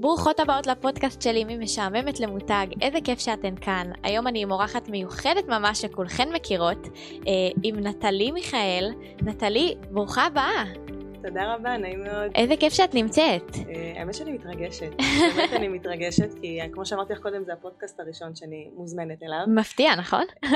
[0.00, 3.90] ברוכות הבאות לפודקאסט שלי ממשעממת למותג, איזה כיף שאתן כאן.
[4.02, 6.86] היום אני עם אורחת מיוחדת ממש שכולכן מכירות,
[7.26, 7.32] אה,
[7.62, 8.90] עם נטלי מיכאל.
[9.22, 10.64] נטלי, ברוכה הבאה.
[11.22, 12.30] תודה רבה, נעים מאוד.
[12.34, 13.42] איזה כיף שאת נמצאת.
[13.68, 14.90] אה, האמת שאני מתרגשת,
[15.36, 19.44] באמת אני מתרגשת, כי כמו שאמרתי לך קודם, זה הפודקאסט הראשון שאני מוזמנת אליו.
[19.46, 20.24] מפתיע, נכון?
[20.44, 20.50] אה,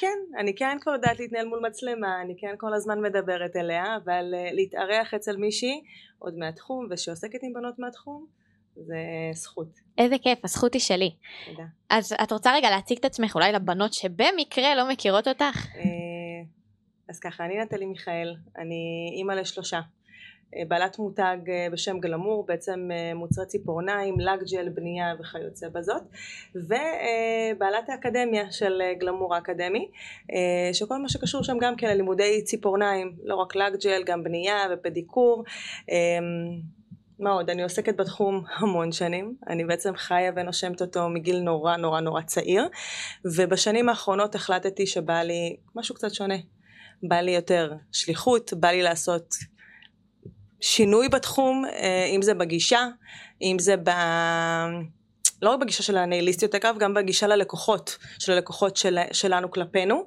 [0.00, 4.34] כן, אני כן כבר יודעת להתנהל מול מצלמה, אני כן כל הזמן מדברת אליה, אבל
[4.36, 5.80] אה, להתארח אצל מישהי,
[6.18, 8.39] עוד מהתחום, ושעוסקת עם בנות מהתחום,
[8.76, 8.96] זה
[9.32, 9.80] זכות.
[9.98, 11.10] איזה כיף, הזכות היא שלי.
[11.46, 11.64] תודה.
[11.90, 15.66] אז את רוצה רגע להציג את עצמך אולי לבנות שבמקרה לא מכירות אותך?
[17.08, 19.80] אז ככה, אני נטלי מיכאל, אני אימא לשלושה.
[20.56, 26.02] אה, בעלת מותג אה, בשם גלמור, בעצם אה, מוצרי ציפורניים, לגג'ל, בנייה וכיוצא בזאת,
[26.54, 29.90] ובעלת האקדמיה של גלמור האקדמי,
[30.72, 35.44] שכל מה שקשור שם גם כן ללימודי ציפורניים, לא רק לגג'ל, גם בנייה ופדיקור.
[37.20, 37.50] מה עוד?
[37.50, 42.68] אני עוסקת בתחום המון שנים, אני בעצם חיה ונושמת אותו מגיל נורא נורא נורא צעיר,
[43.24, 46.34] ובשנים האחרונות החלטתי שבא לי משהו קצת שונה.
[47.02, 49.34] בא לי יותר שליחות, בא לי לעשות
[50.60, 52.86] שינוי בתחום, אה, אם זה בגישה,
[53.42, 53.90] אם זה ב...
[55.42, 60.06] לא רק בגישה של הנייליסטיות אגב, גם בגישה ללקוחות, של הלקוחות של, שלנו כלפינו,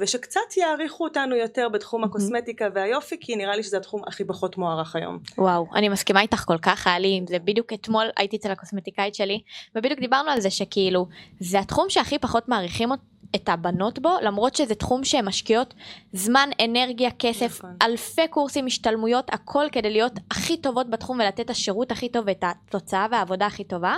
[0.00, 2.04] ושקצת יעריכו אותנו יותר בתחום.
[2.04, 5.18] הקוסמטיקה והיופי, כי נראה לי שזה התחום הכי פחות מוערך היום.
[5.38, 9.14] וואו, אני מסכימה איתך כל כך, היה לי עם זה בדיוק אתמול הייתי אצל הקוסמטיקאית
[9.14, 9.40] שלי,
[9.74, 11.06] ובדיוק דיברנו על זה שכאילו,
[11.40, 12.88] זה התחום שהכי פחות מעריכים
[13.34, 15.74] את הבנות בו, למרות שזה תחום שהן משקיעות
[16.12, 17.76] זמן, אנרגיה, כסף, נכון.
[17.82, 22.44] אלפי קורסים, השתלמויות, הכל כדי להיות הכי טובות בתחום ולתת את השירות הכי טוב ואת
[22.44, 23.96] התוצאה והעבודה הכי טובה.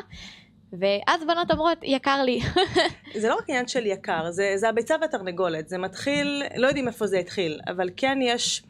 [0.72, 2.40] ואז בנות אומרות, יקר לי.
[3.20, 5.68] זה לא רק עניין של יקר, זה, זה הביצה והתרנגולת.
[5.68, 8.62] זה מתחיל, לא יודעים איפה זה התחיל, אבל כן יש...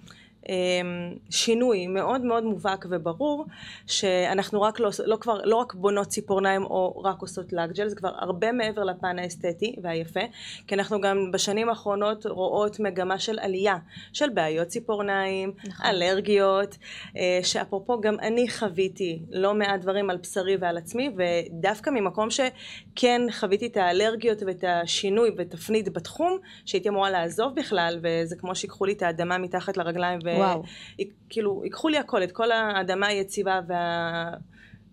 [0.48, 3.46] אמ, שינוי מאוד מאוד מובהק וברור
[3.86, 8.10] שאנחנו רק לא, לא, כבר, לא רק בונות ציפורניים או רק עושות לגג'ל, זה כבר
[8.18, 10.20] הרבה מעבר לפן האסתטי והיפה,
[10.66, 13.76] כי אנחנו גם בשנים האחרונות רואות מגמה של עלייה
[14.12, 15.86] של בעיות ציפורניים, נכון.
[15.86, 16.76] אלרגיות,
[17.16, 23.20] אה, שאפרופו גם אני חוויתי לא מעט דברים על בשרי ועל עצמי, ודווקא ממקום שכן
[23.30, 28.92] חוויתי את האלרגיות ואת השינוי ותפנית בתחום, שהייתי אמורה לעזוב בכלל, וזה כמו שיקחו לי
[28.92, 30.18] את האדמה מתחת לרגליים
[31.26, 34.30] וכאילו ייקחו לי הכל, את כל האדמה היציבה וה...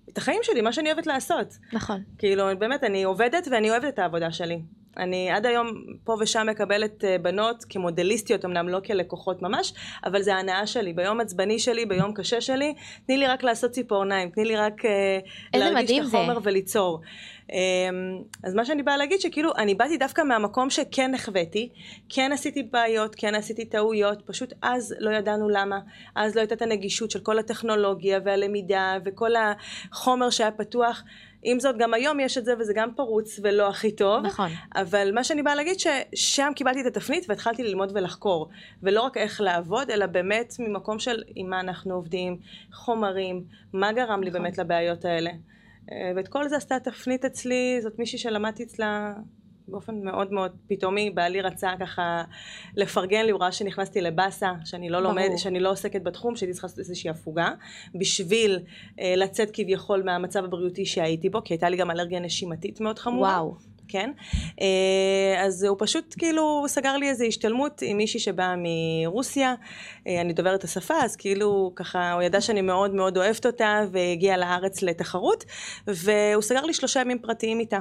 [0.10, 1.58] את החיים שלי, מה שאני אוהבת לעשות.
[1.74, 2.04] נכון.
[2.18, 4.62] כאילו, באמת, אני עובדת ואני אוהבת את העבודה שלי.
[4.98, 5.68] אני עד היום
[6.04, 9.74] פה ושם מקבלת אה, בנות כמודליסטיות, אמנם לא כלקוחות ממש,
[10.06, 10.94] אבל זה ההנאה שלי.
[10.94, 12.74] ביום עצבני שלי, ביום קשה שלי,
[13.06, 15.20] תני לי רק לעשות ציפורניים, תני לי רק אה,
[15.56, 16.40] להרגיש את החומר זה.
[16.44, 17.02] וליצור.
[17.52, 21.70] אמ, אז מה שאני באה להגיד שכאילו אני באתי דווקא מהמקום שכן נחוויתי,
[22.10, 25.80] כן עשיתי בעיות, כן עשיתי טעויות, פשוט אז לא ידענו למה,
[26.16, 31.04] אז לא הייתה את הנגישות של כל הטכנולוגיה והלמידה וכל החומר שהיה פתוח.
[31.48, 34.26] עם זאת, גם היום יש את זה וזה גם פרוץ ולא הכי טוב.
[34.26, 34.50] נכון.
[34.76, 38.50] אבל מה שאני באה להגיד, ששם קיבלתי את התפנית והתחלתי ללמוד ולחקור.
[38.84, 42.38] ולא רק איך לעבוד, אלא באמת ממקום של עם מה אנחנו עובדים,
[42.74, 44.24] חומרים, מה גרם נכון.
[44.24, 45.32] לי באמת לבעיות האלה.
[45.92, 49.14] אה, ואת כל זה עשתה תפנית אצלי, זאת מישהי שלמדתי אצלה
[49.68, 52.24] באופן מאוד מאוד פתאומי, בעלי רצה ככה
[52.76, 56.68] לפרגן לי, הוא ראה שנכנסתי לבאסה, שאני לא לומד, שאני לא עוסקת בתחום, שהייתי צריכה
[56.68, 57.50] לעשות איזושהי הפוגה,
[58.00, 58.60] בשביל
[59.00, 63.30] אה, לצאת כביכול מהמצב הבריאותי שהייתי בו, כי הייתה לי גם אלרגיה נשימתית מאוד חמורה.
[63.30, 63.75] וואו.
[63.88, 64.12] כן?
[64.62, 69.56] אה, אז הוא פשוט כאילו סגר לי איזו השתלמות עם מישהי שבאה מרוסיה,
[70.08, 74.38] אה, אני דוברת השפה, אז כאילו ככה הוא ידע שאני מאוד מאוד אוהבת אותה והגיעה
[74.38, 75.46] לארץ לתחרות,
[75.88, 77.80] והוא סגר לי שלושה ימים פרטיים איתה.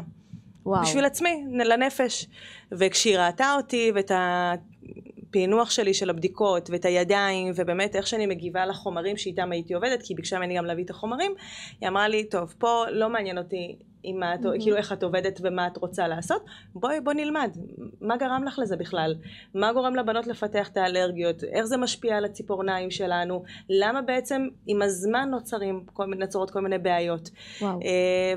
[0.66, 0.82] וואו.
[0.82, 2.26] בשביל עצמי, לנפש.
[2.72, 9.16] וכשהיא ראתה אותי ואת הפענוח שלי של הבדיקות ואת הידיים ובאמת איך שאני מגיבה לחומרים
[9.16, 11.34] שאיתם הייתי עובדת כי היא ביקשה ממני גם להביא את החומרים
[11.80, 14.62] היא אמרה לי טוב פה לא מעניין אותי עם מה את, mm-hmm.
[14.62, 16.44] כאילו איך את עובדת ומה את רוצה לעשות,
[16.74, 17.56] בואי בוא נלמד,
[18.00, 19.14] מה גרם לך לזה בכלל?
[19.54, 21.44] מה גורם לבנות לפתח את האלרגיות?
[21.44, 23.42] איך זה משפיע על הציפורניים שלנו?
[23.68, 27.30] למה בעצם עם הזמן נוצרים כל נוצרות כל מיני בעיות?
[27.60, 27.80] וואו.
[27.80, 27.84] Uh,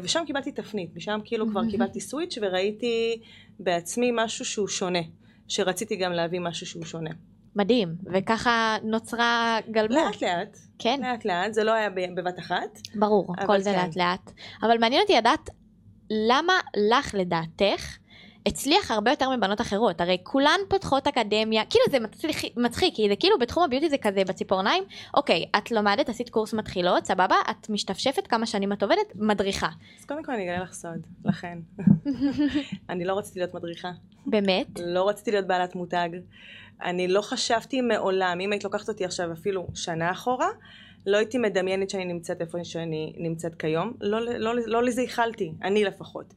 [0.01, 1.49] ושם קיבלתי תפנית, משם כאילו mm-hmm.
[1.49, 3.21] כבר קיבלתי סוויץ' וראיתי
[3.59, 5.01] בעצממי משהו שהוא שונה,
[5.47, 7.11] שרציתי גם להביא משהו שהוא שונה.
[7.57, 10.05] מדהים, וככה נוצרה גלמור.
[10.05, 10.57] לאט לאט.
[10.79, 10.99] כן.
[11.03, 12.79] לאט לאט, זה לא היה בבת אחת.
[12.95, 13.79] ברור, כל זה כן.
[13.79, 14.31] לאט לאט.
[14.63, 15.49] אבל מעניין אותי לדעת
[16.09, 16.53] למה
[16.89, 17.97] לך לדעתך
[18.47, 23.15] הצליח הרבה יותר מבנות אחרות, הרי כולן פותחות אקדמיה, כאילו זה מצחיק, מצחיק, כי זה
[23.15, 24.83] כאילו בתחום הביוטי זה כזה בציפורניים,
[25.13, 29.67] אוקיי, את לומדת, עשית קורס מתחילות, סבבה, את משתפשפת כמה שנים את עובדת, מדריכה.
[29.99, 31.57] אז קודם כל אני אגלה לך סוד, לכן.
[32.89, 33.91] אני לא רציתי להיות מדריכה.
[34.25, 34.67] באמת?
[34.85, 36.09] לא רציתי להיות בעלת מותג.
[36.83, 40.47] אני לא חשבתי מעולם, אם היית לוקחת אותי עכשיו אפילו שנה אחורה,
[41.07, 45.51] לא הייתי מדמיינת שאני נמצאת איפה שאני נמצאת כיום, לא, לא, לא, לא לזה ייחלתי,
[45.63, 46.33] אני לפחות.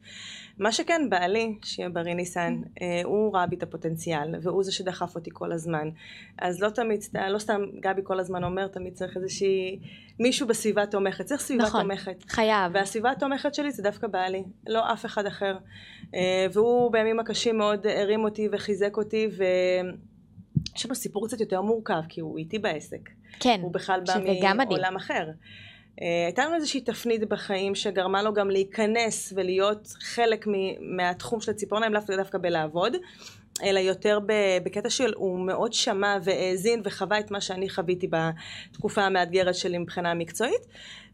[0.57, 5.15] מה שכן, בעלי, שיהיה בריא ניסן, אה, הוא ראה בי את הפוטנציאל, והוא זה שדחף
[5.15, 5.89] אותי כל הזמן.
[6.37, 9.79] אז לא תמיד, לא סתם גבי כל הזמן אומר, תמיד צריך איזושהי,
[10.19, 12.23] מישהו בסביבה תומכת, צריך סביבה נכון, תומכת.
[12.27, 12.71] חייב.
[12.73, 15.57] והסביבה התומכת שלי זה דווקא בעלי, לא אף אחד אחר.
[16.15, 19.27] אה, והוא בימים הקשים מאוד הרים אותי וחיזק אותי,
[20.73, 23.09] ויש לנו סיפור קצת יותר מורכב, כי הוא איתי בעסק.
[23.39, 24.13] כן, הוא בכלל בא.
[24.71, 25.27] מעולם אחר.
[26.01, 31.51] אה, הייתה לנו איזושהי תפנית בחיים שגרמה לו גם להיכנס ולהיות חלק מ- מהתחום של
[31.51, 32.93] הציפורניים, לאו דווקא בלעבוד,
[33.63, 38.07] אלא יותר ב- בקטע של הוא מאוד שמע והאזין וחווה את מה שאני חוויתי
[38.71, 40.61] בתקופה המאתגרת שלי מבחינה מקצועית.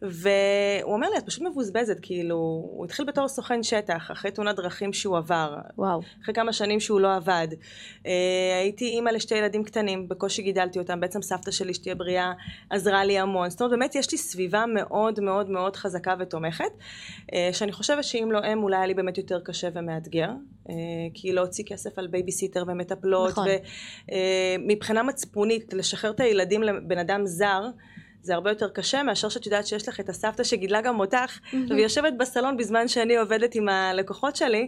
[0.02, 4.94] והוא אומר לי, את פשוט מבוזבזת, כאילו, הוא התחיל בתור סוכן שטח, אחרי תאונת דרכים
[4.94, 6.02] שהוא עבר, וואו.
[6.24, 7.48] אחרי כמה שנים שהוא לא עבד.
[8.06, 8.12] אה,
[8.62, 12.34] הייתי אימא לשתי ילדים קטנים, בקושי גידלתי אותם, בעצם סבתא שלי, שתהיה בריאה,
[12.70, 13.50] עזרה לי המון.
[13.50, 16.72] זאת אומרת, באמת יש לי סביבה מאוד מאוד מאוד חזקה ותומכת,
[17.34, 20.30] אה, שאני חושבת שאם לא הם, אולי היה לי באמת יותר קשה ומאתגר,
[20.70, 20.76] אה,
[21.14, 23.48] כי להוציא כסף על בייביסיטר ומטפלות, נכון.
[24.60, 27.62] ומבחינה מצפונית, לשחרר את הילדים לבן אדם זר,
[28.28, 31.40] זה הרבה יותר קשה מאשר שאת יודעת שיש לך את הסבתא שגידלה גם אותך
[31.70, 34.68] והיא יושבת בסלון בזמן שאני עובדת עם הלקוחות שלי.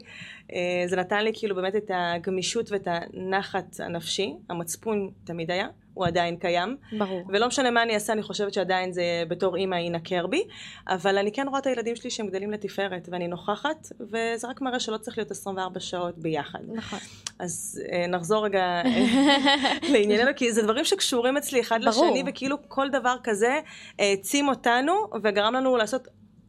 [0.54, 5.68] אה, זה נתן לי כאילו באמת את הגמישות ואת הנחת הנפשי המצפון תמיד היה
[6.00, 7.24] הוא עדיין קיים ברור.
[7.30, 10.44] ולא משנה מה אני אעשה אני חושבת שעדיין זה בתור אימא ינקר בי
[10.88, 14.80] אבל אני כן רואה את הילדים שלי שהם גדלים לתפארת ואני נוכחת וזה רק מראה
[14.80, 17.00] שלא צריך להיות 24 שעות ביחד נכון.
[17.40, 19.38] אז אה, נחזור רגע אה,
[19.94, 22.06] לענייננו, כי זה דברים שקשורים אצלי אחד ברור.
[22.06, 23.60] לשני, וכאילו כל דבר כזה
[24.00, 24.94] העצים אותנו
[25.24, 26.08] וגרם לנו לעשות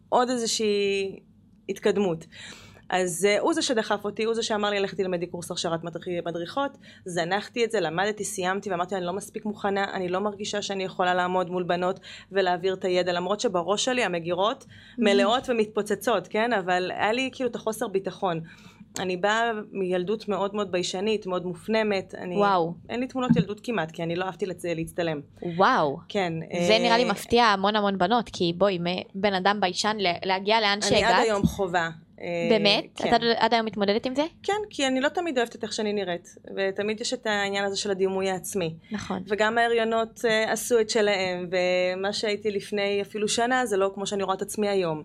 [0.08, 1.20] עוד איזושהי
[1.68, 2.26] התקדמות.
[2.90, 5.80] אז אה, הוא זה שדחף אותי, הוא זה שאמר לי ללכת ללמד לי קורס הכשרת
[6.24, 10.84] מדריכות, זנחתי את זה, למדתי, סיימתי ואמרתי אני לא מספיק מוכנה, אני לא מרגישה שאני
[10.84, 12.00] יכולה לעמוד מול בנות
[12.32, 14.66] ולהעביר את הידע, למרות שבראש שלי המגירות
[14.98, 16.52] מלאות ומתפוצצות, כן?
[16.52, 18.40] אבל היה לי כאילו את החוסר ביטחון.
[18.98, 22.14] אני באה מילדות מאוד מאוד ביישנית, מאוד מופנמת.
[22.14, 22.74] אני, וואו.
[22.88, 24.64] אין לי תמונות ילדות כמעט, כי אני לא אהבתי לצ...
[24.64, 25.20] להצטלם.
[25.56, 25.98] וואו.
[26.08, 26.32] כן.
[26.66, 28.78] זה אה, נראה לי מפתיע המון המון בנות, כי בואי,
[29.14, 31.14] מבן אדם ביישן להגיע לאן אני שהגעת.
[31.14, 31.90] עד היום חווה.
[32.22, 32.84] אה, באמת?
[32.94, 33.08] כן.
[33.08, 34.22] את עד- היום מתמודדת עם זה?
[34.42, 37.76] כן, כי אני לא תמיד אוהבת את איך שאני נראית, ותמיד יש את העניין הזה
[37.76, 38.74] של הדימוי העצמי.
[38.92, 39.22] נכון.
[39.26, 44.22] וגם ההריונות אה, עשו את שלהם, ומה שהייתי לפני אפילו שנה זה לא כמו שאני
[44.22, 45.02] רואה את עצמי היום.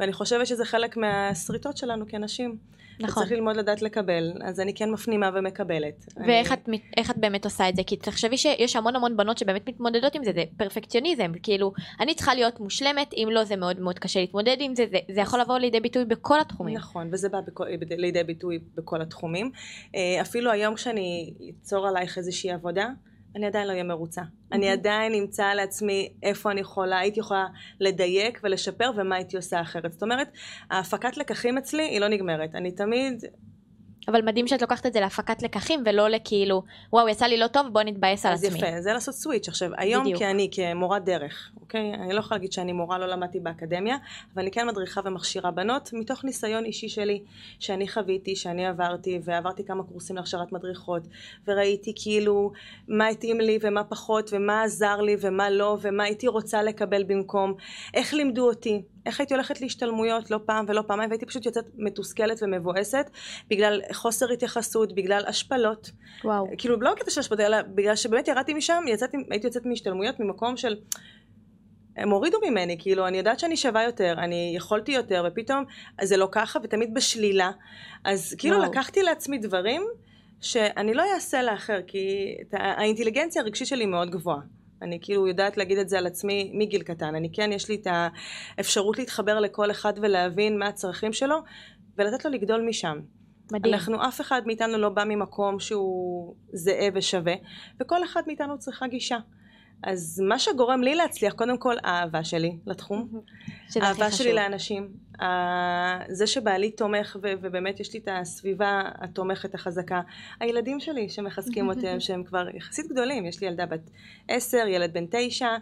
[0.00, 2.56] ואני חושבת שזה חלק מהשריטות שלנו כנשים.
[3.00, 3.22] נכון.
[3.22, 6.06] צריך ללמוד לדעת לקבל, אז אני כן מפנימה ומקבלת.
[6.26, 6.80] ואיך אני...
[7.00, 7.82] את, את באמת עושה את זה?
[7.86, 12.34] כי תחשבי שיש המון המון בנות שבאמת מתמודדות עם זה, זה פרפקציוניזם, כאילו, אני צריכה
[12.34, 15.58] להיות מושלמת, אם לא זה מאוד מאוד קשה להתמודד עם זה, זה, זה יכול לבוא
[15.58, 16.76] לידי ביטוי בכל התחומים.
[16.76, 19.50] נכון, וזה בא בכל, לידי ביטוי בכל התחומים.
[19.94, 22.88] אה, אפילו היום כשאני אצור עלייך איזושהי עבודה,
[23.36, 24.22] אני עדיין לא אהיה מרוצה.
[24.52, 27.46] אני עדיין אמצא לעצמי איפה אני יכולה, הייתי יכולה
[27.80, 29.92] לדייק ולשפר ומה הייתי עושה אחרת.
[29.92, 30.28] זאת אומרת,
[30.70, 32.54] ההפקת לקחים אצלי היא לא נגמרת.
[32.54, 33.24] אני תמיד,
[34.08, 36.62] אבל מדהים שאת לוקחת את זה להפקת לקחים, ולא לכאילו,
[36.92, 38.58] וואו, יצא לי לא טוב, בוא נתבאס על אז עצמי.
[38.58, 39.48] יפה, זה לעשות סוויץ'.
[39.48, 40.18] עכשיו, היום בדיוק.
[40.18, 41.94] כי אני כמורת דרך, אוקיי?
[41.94, 43.96] אני לא יכולה להגיד שאני מורה, לא למדתי באקדמיה,
[44.34, 47.22] אבל אני כן מדריכה ומכשירה בנות, מתוך ניסיון אישי שלי,
[47.58, 51.02] שאני חוויתי, שאני עברתי, ועברתי כמה קורסים להכשרת מדריכות,
[51.48, 52.52] וראיתי כאילו
[52.88, 57.54] מה התאים לי ומה פחות, ומה עזר לי ומה לא, ומה הייתי רוצה לקבל במקום,
[57.94, 58.82] איך לימדו אותי.
[59.08, 63.10] איך הייתי הולכת להשתלמויות לא פעם ולא פעמיים והייתי פשוט יוצאת מתוסכלת ומבואסת
[63.50, 65.90] בגלל חוסר התייחסות, בגלל השפלות
[66.24, 66.46] וואו.
[66.58, 70.56] כאילו לא בקטע של השפלות, אלא בגלל שבאמת ירדתי משם, יצאתי, הייתי יוצאת מהשתלמויות ממקום
[70.56, 70.76] של...
[71.96, 75.64] הם הורידו ממני, כאילו, אני יודעת שאני שווה יותר, אני יכולתי יותר, ופתאום
[76.02, 77.50] זה לא ככה, ותמיד בשלילה.
[78.04, 78.70] אז כאילו וואו.
[78.70, 79.82] לקחתי לעצמי דברים
[80.40, 84.40] שאני לא אעשה לאחר, כי האינטליגנציה הרגשית שלי מאוד גבוהה.
[84.82, 87.14] אני כאילו יודעת להגיד את זה על עצמי מגיל קטן.
[87.14, 87.86] אני כן, יש לי את
[88.58, 91.36] האפשרות להתחבר לכל אחד ולהבין מה הצרכים שלו,
[91.98, 92.98] ולתת לו לגדול משם.
[93.52, 93.74] מדהים.
[93.74, 97.34] אנחנו, אף אחד מאיתנו לא בא ממקום שהוא זהה ושווה,
[97.80, 99.18] וכל אחד מאיתנו צריכה גישה.
[99.82, 103.08] אז מה שגורם לי להצליח, קודם כל האהבה שלי לתחום,
[103.76, 104.10] האהבה.
[104.10, 104.88] שלי לאנשים,
[106.08, 110.00] זה שבעלי תומך ו- ובאמת יש לי את הסביבה התומכת החזקה,
[110.40, 113.90] הילדים שלי שמחזקים אותם שהם כבר יחסית גדולים, יש לי ילדה בת
[114.28, 115.56] עשר, ילד בן תשע,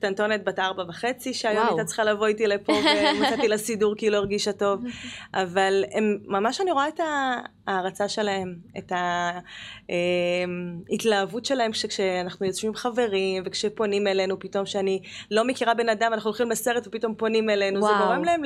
[0.00, 1.66] קטנטונת בת ארבע וחצי שהיום.
[1.68, 2.72] הייתה צריכה לבוא איתי לפה
[3.16, 4.84] ומצאתי לה סידור כי היא לא הרגישה טוב,
[5.34, 7.00] אבל הם, ממש אני רואה את
[7.66, 8.92] ההערצה שלהם, את
[10.88, 16.12] ההתלהבות שלהם כש- כשאנחנו יושבים עם חברים וכשפונים אלינו פתאום שאני לא מכירה בן אדם
[16.12, 18.04] אנחנו הולכים לסרט ופתאום פונים אלינו, זה וואו.
[18.06, 18.42] גורם להם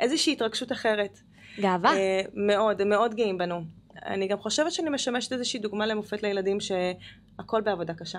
[0.00, 1.18] לאיזושהי התרגשות אחרת.
[1.60, 1.96] גאווה.
[1.96, 3.60] אה, מאוד, הם מאוד גאים בנו.
[4.06, 8.18] אני גם חושבת שאני משמשת איזושהי דוגמה למופת לילדים שהכל בעבודה קשה.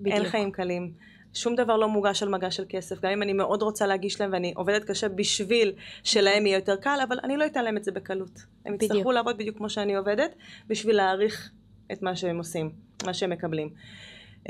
[0.00, 0.16] בדיוק.
[0.16, 0.92] אין חיים קלים.
[1.34, 4.32] שום דבר לא מוגש על מגע של כסף, גם אם אני מאוד רוצה להגיש להם
[4.32, 5.72] ואני עובדת קשה בשביל
[6.04, 8.30] שלהם יהיה יותר קל, אבל אני לא אתן להם את זה בקלות.
[8.66, 8.92] הם בדיוק.
[8.92, 10.34] יצטרכו לעבוד בדיוק כמו שאני עובדת,
[10.66, 11.50] בשביל להעריך
[11.92, 12.70] את מה שהם עושים,
[13.06, 13.70] מה שהם מקבלים.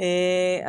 [0.00, 0.04] אה,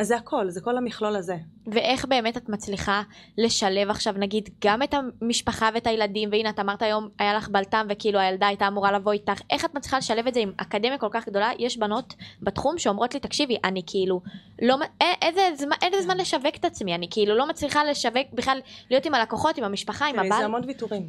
[0.01, 1.36] אז זה הכל, זה כל המכלול הזה.
[1.67, 3.01] ואיך באמת את מצליחה
[3.38, 7.88] לשלב עכשיו נגיד גם את המשפחה ואת הילדים והנה את אמרת היום היה לך בלטם
[7.89, 9.41] וכאילו הילדה הייתה אמורה לבוא איתך.
[9.50, 11.50] איך את מצליחה לשלב את זה עם אקדמיה כל כך גדולה?
[11.59, 14.21] יש בנות בתחום שאומרות לי תקשיבי אני כאילו
[14.62, 16.95] לא מ- א- איזה זמן איזה זמן לשווק את עצמי?
[16.95, 18.59] אני כאילו לא מצליחה לשווק בכלל
[18.89, 20.45] להיות עם הלקוחות עם המשפחה עם תראי, זה הבעל?
[20.45, 21.07] המון ויתורים.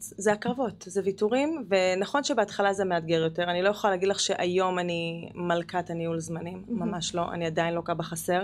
[0.00, 3.42] זה הקרבות, זה ויתורים, ונכון שבהתחלה זה מאתגר יותר.
[3.42, 7.32] אני לא יכולה להגיד לך שהיום אני מלכת הניהול זמנים, ממש לא.
[7.32, 8.42] אני עדיין לוקה בחסר.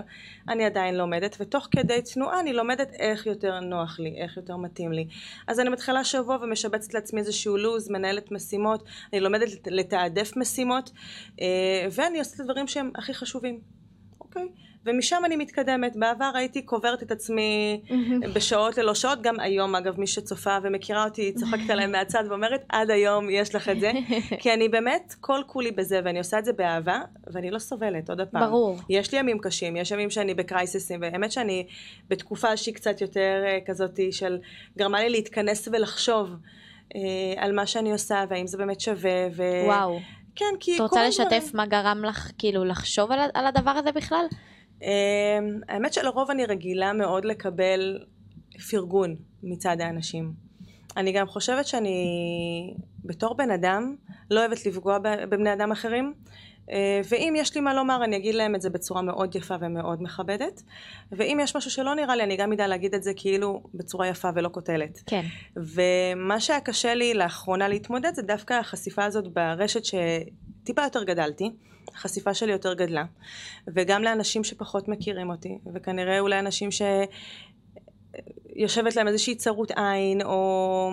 [0.49, 4.93] אני עדיין לומדת, ותוך כדי תנועה אני לומדת איך יותר נוח לי, איך יותר מתאים
[4.93, 5.07] לי.
[5.47, 8.83] אז אני מתחילה שבוע ומשבצת לעצמי איזשהו לו"ז, מנהלת משימות,
[9.13, 10.91] אני לומדת לת- לתעדף משימות,
[11.41, 11.47] אה,
[11.91, 13.61] ואני עושה את הדברים שהם הכי חשובים,
[14.21, 14.49] אוקיי?
[14.87, 15.97] ומשם אני מתקדמת.
[15.97, 17.81] בעבר הייתי קוברת את עצמי
[18.35, 22.91] בשעות ללא שעות, גם היום אגב מי שצופה ומכירה אותי צוחקת עליי מהצד ואומרת עד
[22.91, 23.93] היום יש לך את זה,
[24.41, 28.21] כי אני באמת כל כולי בזה ואני עושה את זה באהבה ואני לא סובלת עוד
[28.21, 28.43] הפעם.
[28.43, 28.79] ברור.
[28.89, 31.67] יש לי ימים קשים, יש ימים שאני בקרייססים והאמת שאני
[32.09, 34.39] בתקופה שהיא קצת יותר אה, כזאתי של
[34.79, 36.31] גרמה לי להתכנס ולחשוב
[36.95, 37.01] אה,
[37.37, 39.27] על מה שאני עושה והאם זה באמת שווה.
[39.37, 39.43] ו...
[39.67, 39.99] וואו
[40.37, 44.27] כן, כי את רוצה לשתף מה גרם לך כאילו לחשוב על, על הדבר הזה בכלל
[45.69, 48.05] האמת שלרוב אני רגילה מאוד לקבל
[48.71, 50.33] פרגון מצד האנשים.
[50.97, 53.95] אני גם חושבת שאני בתור בן אדם
[54.31, 56.15] לא אוהבת לפגוע בבני אדם אחרים
[56.71, 60.03] אה, ואם יש לי מה לומר אני אגיד להם את זה בצורה מאוד יפה ומאוד
[60.03, 60.63] מכבדת
[61.13, 64.29] ואם יש משהו שלא נראה לי אני גם אדע להגיד את זה כאילו בצורה יפה
[64.35, 65.03] ולא קוטלת.
[65.07, 65.23] כן
[65.57, 71.51] ומה שהיה קשה לי לאחרונה להתמודד זה דווקא החשיפה הזאת ברשת שטיפה יותר גדלתי,
[71.95, 73.05] החשיפה שלי יותר גדלה,
[73.75, 76.69] וגם לאנשים שפחות מכירים אותי, וכנראה אולי אנשים
[78.53, 80.91] שיושבת להם איזושהי צרות עין, או,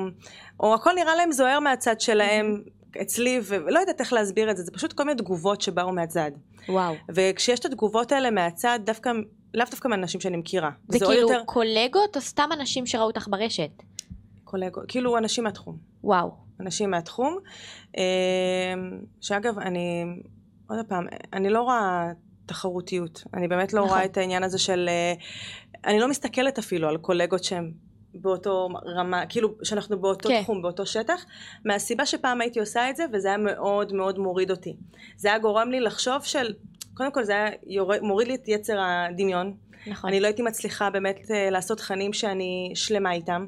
[0.59, 2.61] או הכל נראה להם זוהר מהצד שלהם.
[3.01, 6.31] אצלי, ולא יודעת איך להסביר את זה, זה פשוט כל מיני תגובות שבאו מהצד.
[6.69, 9.11] וואו וכשיש את התגובות האלה מהצד, דווקא,
[9.53, 10.69] לאו דווקא מאנשים שאני מכירה.
[10.87, 13.71] זה כאילו יותר קולגות או סתם אנשים שראו אותך ברשת
[14.43, 15.77] קולגות, כאילו אנשים מהתחום.
[16.03, 17.37] וואו אנשים מהתחום,
[17.97, 18.03] אה,
[19.21, 20.05] שאגב, אני,
[20.77, 22.11] עוד פעם, אני לא רואה
[22.45, 23.23] תחרותיות.
[23.33, 23.89] אני באמת לא נכון.
[23.91, 24.89] רואה את העניין הזה של...
[24.89, 25.13] אה,
[25.85, 27.71] אני לא מסתכלת אפילו על קולגות שהם
[28.13, 30.41] באותו רמה, כאילו שאנחנו באותו כן.
[30.43, 31.25] תחום, באותו שטח,
[31.65, 34.75] מהסיבה שפעם הייתי עושה את זה, וזה היה מאוד מאוד מוריד אותי.
[35.17, 36.53] זה היה גורם לי לחשוב של...
[36.93, 39.55] קודם כל זה היה יורד, מוריד לי את יצר הדמיון.
[39.87, 43.45] נכון אני לא הייתי מצליחה באמת אה, לעשות תכנים שאני שלמה איתם,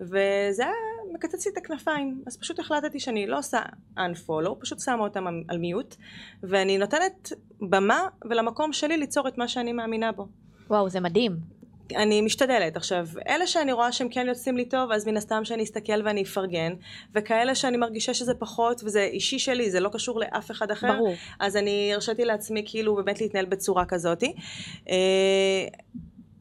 [0.00, 0.72] וזה היה
[1.10, 2.22] מקצץ לי את הכנפיים.
[2.26, 3.60] אז פשוט החלטתי שאני לא עושה
[3.98, 5.96] unfollow, פשוט שמה אותם על מיוט,
[6.42, 8.00] ואני נותנת במה
[8.30, 10.26] ולמקום שלי ליצור את מה שאני מאמינה בו.
[10.68, 11.60] וואו זה מדהים
[11.96, 12.76] אני משתדלת.
[12.76, 16.22] עכשיו, אלה שאני רואה שהם כן יוצאים לי טוב, אז מן הסתם שאני אסתכל ואני
[16.22, 16.72] אפרגן,
[17.14, 21.14] וכאלה שאני מרגישה שזה פחות, וזה אישי שלי, זה לא קשור לאף אחד אחר, ברור
[21.40, 24.34] אז אני הרשיתי לעצמי כאילו באמת להתנהל בצורה כזאתי.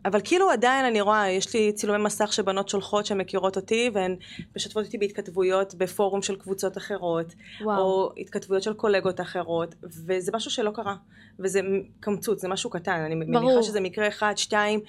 [0.09, 4.15] אבל כאילו עדיין אני רואה, יש לי צילומי מסך שבנות שולחות שהן מכירות אותי והן
[4.55, 7.81] משתפות אותי בהתכתבויות בפורום של קבוצות אחרות, וואו.
[7.81, 10.95] או התכתבויות של קולגות אחרות, וזה משהו שלא קרה,
[11.39, 11.61] וזה
[11.99, 13.45] קמצוץ, זה משהו קטן, אני ברור.
[13.45, 14.79] מניחה שזה מקרה אחד, שתיים,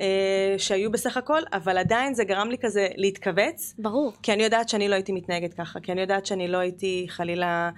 [0.00, 4.12] אה, שהיו בסך הכל, אבל עדיין זה גרם לי כזה להתכווץ, ברור.
[4.22, 7.70] כי אני יודעת שאני לא הייתי מתנהגת ככה, כי אני יודעת שאני לא הייתי חלילה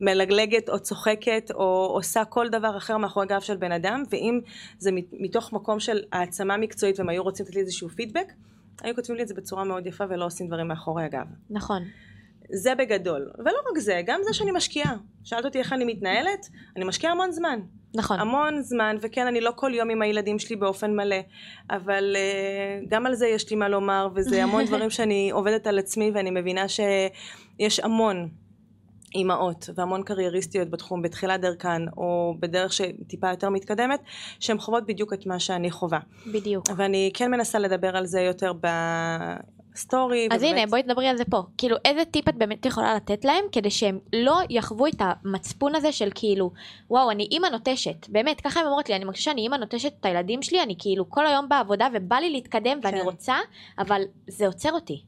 [0.00, 4.40] מלגלגת או צוחקת או עושה כל דבר אחר מאחורי גב של בן אדם, ואם
[4.78, 8.32] זה מת- מתוך מקום של העצמה מקצועית והם היו רוצים לתת לי איזשהו פידבק,
[8.82, 11.26] היו כותבים לי את זה בצורה מאוד יפה ולא עושים דברים מאחורי הגב.
[11.50, 11.82] נכון
[12.50, 13.30] זה בגדול.
[13.38, 14.96] ולא רק זה, גם זה שאני משקיעה.
[15.24, 16.48] שאלת אותי איך אני מתנהלת?
[16.76, 17.60] אני משקיעה המון זמן.
[17.94, 21.16] נכון המון זמן, וכן, אני לא כל יום עם הילדים שלי באופן מלא,
[21.70, 25.78] אבל uh, גם על זה יש לי מה לומר, וזה המון דברים שאני עובדת על
[25.78, 28.28] עצמי, ואני מבינה שיש המון
[29.16, 34.00] אימהות והמון קרייריסטיות בתחום, בתחילת דרכן, או בדרך שטיפה יותר מתקדמת,
[34.40, 35.98] שהן חוות בדיוק את מה שאני חווה.
[36.32, 38.52] בדיוק ואני כן מנסה לדבר על זה יותר
[39.72, 40.28] בסטורי.
[40.32, 43.24] אז ובאמת- הנה בואי תדברי על זה פה כאילו איזה טיפ את באמת יכולה לתת
[43.24, 46.50] להם כדי שהם לא יחוו את המצפון הזה של כאילו
[46.90, 50.04] וואו אני אימא נוטשת באמת ככה הן אומרות לי אני מרגישה שאני אימא נוטשת את
[50.04, 53.04] הילדים שלי אני כאילו כל היום בעבודה ובא לי להתקדם ואני כן.
[53.04, 53.34] רוצה
[53.78, 55.02] אבל זה עוצר אותי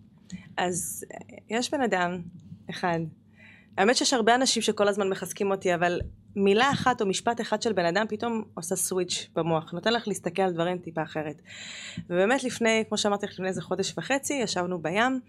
[0.57, 1.05] אז
[1.51, 2.19] יש בן אדם
[2.71, 2.99] אחד,
[3.79, 6.01] האמת שיש הרבה אנשים שכל הזמן מחזקים אותי, אבל
[6.39, 10.43] מילה אחת או משפט אחד של בן אדם פתאום עושה סוויץ' במוח, נותן לך להסתכל
[10.43, 11.43] על דברים טיפה אחרת.
[12.11, 15.21] ובאמת לפני, כמו שאמרתי לך, לפני איזה חודש וחצי, ישבנו בים,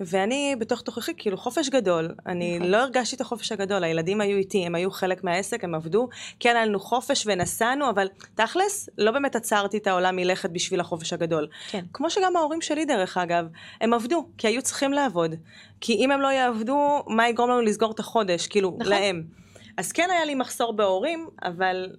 [0.00, 2.70] ואני בתוך תוככי, כאילו חופש גדול, אני נכון.
[2.70, 6.08] לא הרגשתי את החופש הגדול, הילדים היו איתי, הם היו חלק מהעסק, הם עבדו,
[6.40, 11.12] כן היה לנו חופש ונסענו, אבל תכלס, לא באמת עצרתי את העולם מלכת בשביל החופש
[11.12, 11.48] הגדול.
[11.70, 11.84] כן.
[11.92, 13.46] כמו שגם ההורים שלי דרך אגב,
[13.80, 15.34] הם עבדו, כי היו צריכים לעבוד.
[15.80, 18.92] כי אם הם לא יעבדו, מה יגרום לנו לסגור את החודש, כאילו, נכון.
[18.92, 19.45] להם.
[19.76, 21.92] אז כן היה לי מחסור בהורים, אבל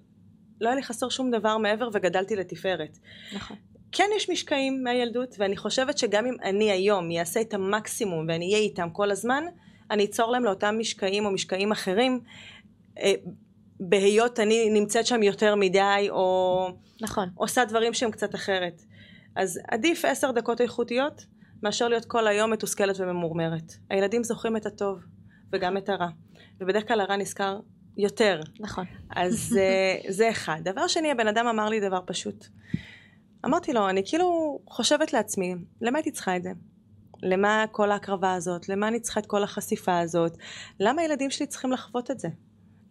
[0.60, 2.98] לא היה לי חסר שום דבר מעבר וגדלתי לתפארת.
[3.34, 3.56] נכון.
[3.92, 8.58] כן יש משקעים מהילדות, ואני חושבת שגם אם אני היום אעשה את המקסימום ואני אהיה
[8.58, 9.44] איתם כל הזמן,
[9.90, 12.20] אני אצור להם לאותם משקעים או משקעים אחרים,
[12.98, 13.12] אה,
[13.80, 16.68] בהיות אני נמצאת שם יותר מדי, או
[17.00, 17.28] נכון.
[17.34, 18.82] עושה דברים שהם קצת אחרת.
[19.36, 21.26] אז עדיף עשר דקות איכותיות,
[21.62, 23.72] מאשר להיות כל היום מתוסכלת וממורמרת.
[23.90, 24.98] הילדים זוכרים את הטוב,
[25.52, 26.08] וגם את הרע.
[26.60, 27.58] ובדרך כלל הרע נזכר
[27.96, 28.40] יותר.
[28.60, 28.84] נכון.
[29.10, 30.60] אז אה, זה אחד.
[30.64, 32.46] דבר שני, הבן אדם אמר לי דבר פשוט.
[33.44, 36.52] אמרתי לו, אני כאילו חושבת לעצמי, למה הייתי צריכה את זה?
[37.22, 38.68] למה כל ההקרבה הזאת?
[38.68, 40.36] למה אני צריכה את כל החשיפה הזאת?
[40.80, 42.28] למה הילדים שלי צריכים לחוות את זה?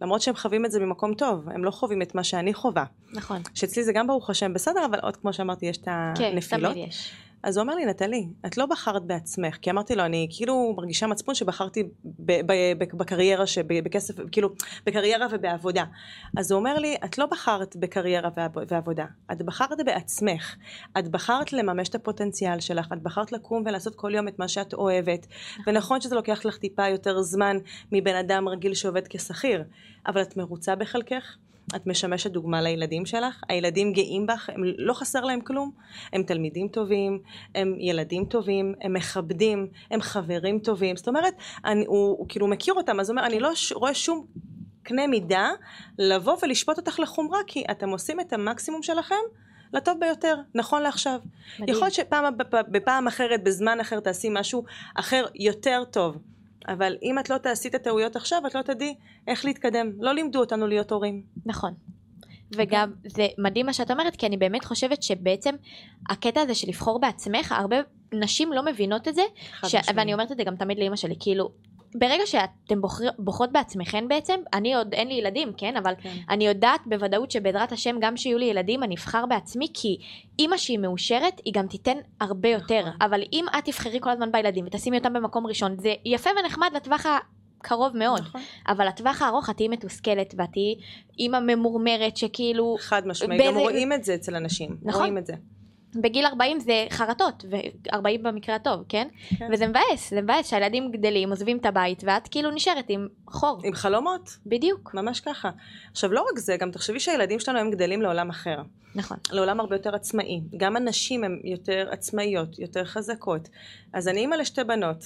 [0.00, 2.84] למרות שהם חווים את זה ממקום טוב, הם לא חווים את מה שאני חווה.
[3.12, 3.42] נכון.
[3.54, 6.72] שאצלי זה גם ברוך השם בסדר, אבל עוד כמו שאמרתי, יש את כן, הנפילות.
[6.72, 7.12] תמיד יש.
[7.42, 11.06] אז הוא אומר לי, נטלי, את לא בחרת בעצמך, כי אמרתי לו, אני כאילו מרגישה
[11.06, 11.82] מצפון שבחרתי
[12.78, 13.44] בקריירה,
[13.84, 14.48] בכסף, כאילו,
[14.86, 15.84] בקריירה ובעבודה.
[16.36, 20.56] אז הוא אומר לי, את לא בחרת בקריירה ועב- ועבודה, את בחרת בעצמך.
[20.98, 24.74] את בחרת לממש את הפוטנציאל שלך, את בחרת לקום ולעשות כל יום את מה שאת
[24.74, 25.26] אוהבת.
[25.66, 27.56] ונכון שזה לוקח לך טיפה יותר זמן
[27.92, 29.64] מבן אדם רגיל שעובד כשכיר,
[30.06, 31.36] אבל את מרוצה בחלקך?
[31.76, 35.70] את משמשת דוגמה לילדים שלך, הילדים גאים בך, הם לא חסר להם כלום,
[36.12, 37.18] הם תלמידים טובים,
[37.54, 41.34] הם ילדים טובים, הם מכבדים, הם חברים טובים, זאת אומרת,
[41.64, 44.26] אני, הוא, הוא כאילו מכיר אותם, אז הוא אומר, אני לא ש, רואה שום
[44.82, 45.50] קנה מידה
[45.98, 49.14] לבוא ולשפוט אותך לחומרה, כי אתם עושים את המקסימום שלכם
[49.72, 51.20] לטוב ביותר, נכון לעכשיו.
[51.58, 51.74] מדהים.
[51.74, 56.16] יכול להיות שפעם, בפ- בפעם אחרת, בזמן אחר, תעשי משהו אחר יותר טוב.
[56.68, 58.94] אבל אם את לא תעשי את הטעויות עכשיו, את לא תדעי
[59.26, 59.90] איך להתקדם.
[59.98, 61.22] לא לימדו אותנו להיות הורים.
[61.46, 61.74] נכון.
[62.56, 65.54] וגם זה מדהים מה שאת אומרת כי אני באמת חושבת שבעצם
[66.10, 67.76] הקטע הזה של לבחור בעצמך הרבה
[68.12, 69.22] נשים לא מבינות את זה
[69.66, 69.74] ש...
[69.94, 71.50] ואני אומרת את זה גם תמיד לאמא שלי כאילו
[71.94, 73.08] ברגע שאתם בוחר...
[73.18, 76.12] בוחרות בעצמכן בעצם אני עוד אין לי ילדים כן אבל כן.
[76.30, 79.96] אני יודעת בוודאות שבעזרת השם גם שיהיו לי ילדים אני אבחר בעצמי כי
[80.38, 82.92] אימא שהיא מאושרת היא גם תיתן הרבה יותר נכון.
[83.00, 87.06] אבל אם את תבחרי כל הזמן בילדים ותשימי אותם במקום ראשון זה יפה ונחמד לטווח
[87.60, 88.40] הקרוב מאוד נכון.
[88.68, 90.74] אבל לטווח הארוך את תהיי מתוסכלת ואת תהיי
[91.18, 93.40] אימא ממורמרת שכאילו חד משמעית.
[93.40, 94.76] גם באיזה- רואים את זה אצל אנשים.
[94.82, 95.00] נכון.
[95.00, 95.32] רואים את זה.
[95.94, 99.08] בגיל 40 זה חרטות, ו-40 במקרה הטוב, כן?
[99.38, 99.48] כן.
[99.52, 103.60] וזה מבאס, זה מבאס שהילדים גדלים, עוזבים את הבית, ואת כאילו נשארת עם חור.
[103.64, 104.36] עם חלומות.
[104.46, 104.94] בדיוק.
[104.94, 105.50] ממש ככה.
[105.90, 108.62] עכשיו, לא רק זה, גם תחשבי שהילדים שלנו הם גדלים לעולם אחר.
[108.94, 109.16] נכון.
[109.30, 110.40] לעולם הרבה יותר עצמאי.
[110.56, 113.48] גם הנשים הן יותר עצמאיות, יותר חזקות.
[113.92, 115.04] אז אני אימא לשתי בנות.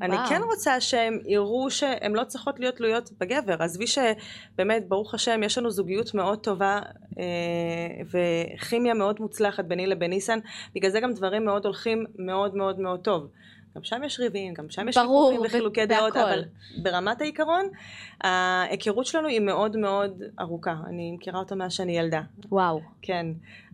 [0.00, 0.16] אני.
[0.28, 3.62] כן רוצה שהם יראו שהן לא צריכות להיות תלויות בגבר.
[3.62, 6.80] עזבי שבאמת, ברוך השם, יש לנו זוגיות מאוד טובה
[7.18, 7.24] אה,
[8.10, 10.38] וכימיה מאוד מוצלחת ביני לבין ניסן.
[10.74, 13.28] בגלל זה גם דברים מאוד הולכים מאוד מאוד מאוד טוב.
[13.76, 16.16] גם שם יש ריבים, גם שם יש ויכוחים וחילוקי דעות.
[16.16, 16.42] אבל
[16.82, 17.68] ברמת העיקרון,
[18.20, 20.74] ההיכרות שלנו היא מאוד מאוד ארוכה.
[20.86, 22.20] אני מכירה אותה מאז שאני ילדה.
[22.48, 22.80] וואו.
[23.02, 23.26] כן.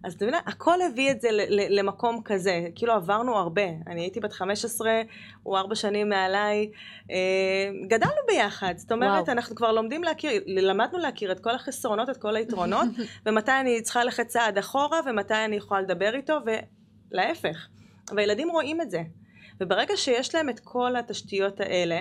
[0.04, 1.28] אז אתה מבין, הכל הביא את זה
[1.70, 2.66] למקום כזה.
[2.74, 3.62] כאילו עברנו הרבה.
[3.86, 5.02] אני הייתי בת 15,
[5.42, 6.70] הוא ארבע שנים מעליי.
[7.10, 7.16] אה,
[7.88, 8.74] גדלנו ביחד.
[8.76, 9.32] זאת אומרת, וואו.
[9.32, 12.88] אנחנו כבר לומדים להכיר, למדנו להכיר את כל החסרונות, את כל היתרונות,
[13.26, 16.38] ומתי אני צריכה ללכת צעד אחורה, ומתי אני יכולה לדבר איתו,
[17.12, 17.68] ולהפך.
[18.16, 19.02] והילדים רואים את זה.
[19.60, 22.00] וברגע שיש להם את כל התשתיות האלה,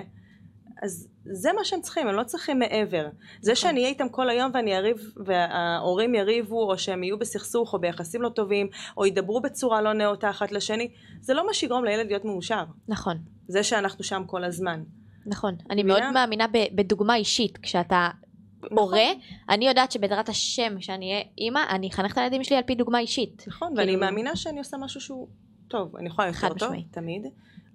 [0.83, 3.07] אז זה מה שהם צריכים, הם לא צריכים מעבר.
[3.41, 7.79] זה שאני אהיה איתם כל היום ואני אריב, וההורים יריבו, או שהם יהיו בסכסוך, או
[7.79, 8.67] ביחסים לא טובים,
[8.97, 10.91] או ידברו בצורה לא נאותה אחת לשני,
[11.21, 12.63] זה לא מה שיגרום לילד להיות מאושר.
[12.87, 13.17] נכון.
[13.47, 14.83] זה שאנחנו שם כל הזמן.
[15.25, 15.55] נכון.
[15.69, 15.83] אני?
[15.83, 17.57] מאוד מאמינה בדוגמה אישית.
[17.57, 18.09] כשאתה
[18.71, 19.07] הורה,
[19.49, 22.99] אני יודעת שבעזרת השם, כשאני אהיה אימא, אני אחנך את הילדים שלי על פי דוגמה
[22.99, 23.43] אישית.
[23.47, 25.27] נכון, כאילו- ואני מאמינה שאני עושה משהו שהוא
[25.67, 25.95] טוב.
[25.95, 26.87] אני יכולה יותר טוב, משמעית.
[26.91, 27.25] תמיד.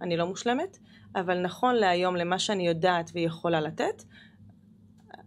[0.00, 0.78] אני לא מושלמת,
[1.16, 4.04] אבל נכון להיום, למה שאני יודעת ויכולה לתת,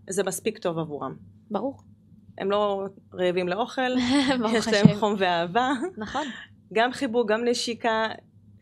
[0.09, 1.15] זה מספיק טוב עבורם.
[1.51, 1.77] ברור.
[2.37, 3.91] הם לא רעבים לאוכל,
[4.55, 4.99] יש להם.
[4.99, 6.27] חום ואהבה, נכון.
[6.73, 8.07] גם גם חיבוק, גם נשיקה.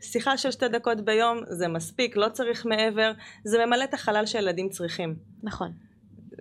[0.02, 3.12] שיחה של שתי דקות ביום זה מספיק, לא צריך מעבר,
[3.44, 5.16] זה ממלא את החלל שילדים צריכים.
[5.44, 5.72] נכון.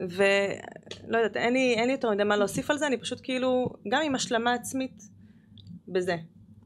[0.00, 3.68] ולא יודעת, אין לי, אין לי יותר מדי מה להוסיף על זה, אני פשוט כאילו,
[3.88, 5.02] גם עם השלמה עצמית
[5.88, 6.16] בזה.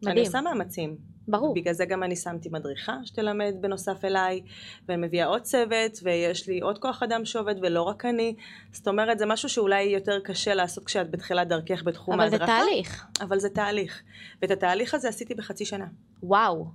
[0.03, 0.27] אני מדהים.
[0.27, 0.97] עושה מאמצים.
[1.29, 1.55] ברור.
[1.55, 4.41] בגלל זה גם אני שמתי מדריכה שתלמד בנוסף אליי,
[4.89, 8.35] ואני מביאה עוד צוות, ויש לי עוד כוח אדם שעובד, ולא רק אני.
[8.73, 12.47] זאת אומרת, זה משהו שאולי יותר קשה לעשות כשאת בתחילת דרכך בתחום אבל ההדרכה.
[12.47, 13.07] זה תהליך.
[13.21, 14.03] אבל זה תהליך.
[14.43, 15.87] ואת התהליך הזה עשיתי בחצי שנה.
[16.23, 16.67] וואו.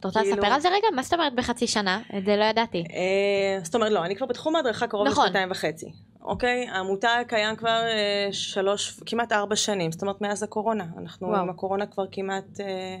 [0.00, 0.86] את רוצה כאילו- לספר על זה רגע?
[0.94, 2.00] מה זאת אומרת בחצי שנה?
[2.18, 2.78] את זה לא ידעתי.
[2.90, 5.24] אה, זאת אומרת, לא, אני כבר בתחום ההדרכה קרוב נכון.
[5.24, 5.92] לשנתיים וחצי.
[6.26, 6.68] אוקיי?
[6.68, 9.92] העמותה קיים כבר אה, שלוש, כמעט ארבע שנים.
[9.92, 10.86] זאת אומרת, מאז הקורונה.
[10.98, 11.40] אנחנו וואו.
[11.40, 12.96] עם הקורונה כבר כמעט אה,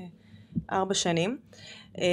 [0.72, 1.38] ארבע שנים.
[1.98, 2.04] אה,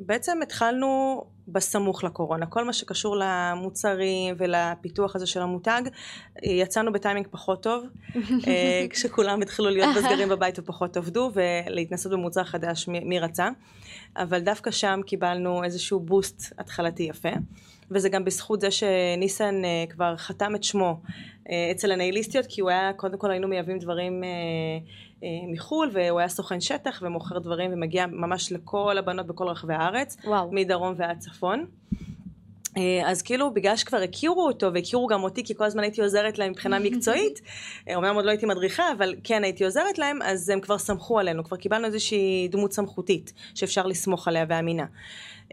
[0.00, 2.46] בעצם התחלנו בסמוך לקורונה.
[2.46, 5.82] כל מה שקשור למוצרים ולפיתוח הזה של המותג,
[6.42, 7.84] יצאנו בטיימינג פחות טוב.
[8.46, 13.48] אה, כשכולם התחילו להיות בסגרים בבית ופחות עבדו, ולהתנסות במוצר חדש מי, מי רצה.
[14.16, 17.32] אבל דווקא שם קיבלנו איזשהו בוסט התחלתי יפה.
[17.90, 21.00] וזה גם בזכות זה שניסן אה, כבר חתם את שמו
[21.50, 26.28] אה, אצל הנייליסטיות, כי הוא היה, קודם כל היינו מייבאים דברים אה, מחו"ל, והוא היה
[26.28, 30.52] סוכן שטח ומוכר דברים ומגיע ממש לכל הבנות בכל רחבי הארץ, וואו.
[30.52, 31.66] מדרום ועד צפון.
[32.76, 36.38] אה, אז כאילו בגלל שכבר הכירו אותו והכירו גם אותי כי כל הזמן הייתי עוזרת
[36.38, 37.40] להם מבחינה מקצועית,
[37.88, 41.18] אה, אומנם עוד לא הייתי מדריכה אבל כן הייתי עוזרת להם אז הם כבר סמכו
[41.18, 44.86] עלינו, כבר קיבלנו איזושהי דמות סמכותית שאפשר לסמוך עליה ואמינה.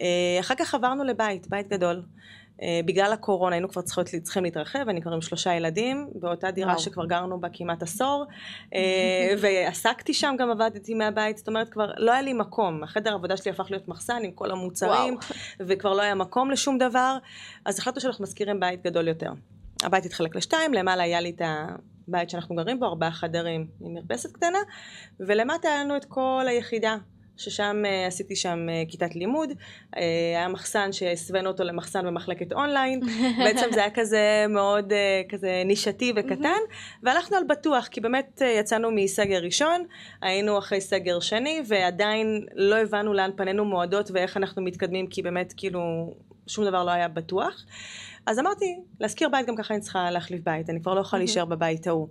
[0.01, 2.01] אה, אחר כך עברנו לבית, בית גדול.
[2.61, 6.71] אה, בגלל הקורונה היינו כבר צריכות, צריכים להתרחב, אני כבר עם שלושה ילדים, באותה דירה
[6.71, 6.79] וואו.
[6.79, 8.25] שכבר גרנו בה כמעט עשור,
[8.75, 13.37] אה, ועסקתי שם, גם עבדתי מהבית, זאת אומרת כבר לא היה לי מקום, החדר העבודה
[13.37, 15.67] שלי הפך להיות מחסן עם כל המוצרים, וואו.
[15.67, 17.17] וכבר לא היה מקום לשום דבר,
[17.65, 19.31] אז החלטנו שאנחנו משכירים בית גדול יותר.
[19.83, 21.41] הבית התחלק לשתיים, למעלה היה לי את
[22.07, 24.57] הבית שאנחנו גרים בו, ארבעה חדרים עם מרפסת קטנה,
[25.19, 26.97] ולמטה היה לנו את כל היחידה.
[27.37, 29.99] ששם uh, עשיתי שם uh, כיתת לימוד, uh,
[30.35, 32.99] היה מחסן שהסווינו אותו למחסן במחלקת אונליין,
[33.45, 34.93] בעצם זה היה כזה מאוד
[35.29, 36.59] כזה נישתי וקטן,
[37.03, 39.85] והלכנו על בטוח, כי באמת יצאנו מסגר ראשון,
[40.21, 45.53] היינו אחרי סגר שני, ועדיין לא הבנו לאן פנינו מועדות ואיך אנחנו מתקדמים, כי באמת
[45.57, 45.81] כאילו
[46.47, 47.65] שום דבר לא היה בטוח.
[48.25, 51.45] אז אמרתי, להשכיר בית גם ככה אני צריכה להחליף בית, אני כבר לא יכולה להישאר
[51.45, 52.07] בבית ההוא.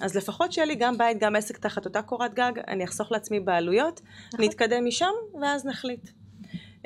[0.00, 3.40] אז לפחות שיהיה לי גם בית, גם עסק תחת אותה קורת גג, אני אחסוך לעצמי
[3.40, 4.00] בעלויות,
[4.32, 4.44] נכון.
[4.44, 6.10] נתקדם משם ואז נחליט.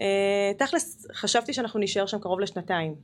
[0.01, 2.95] אה, תכלס, חשבתי שאנחנו נישאר שם קרוב לשנתיים.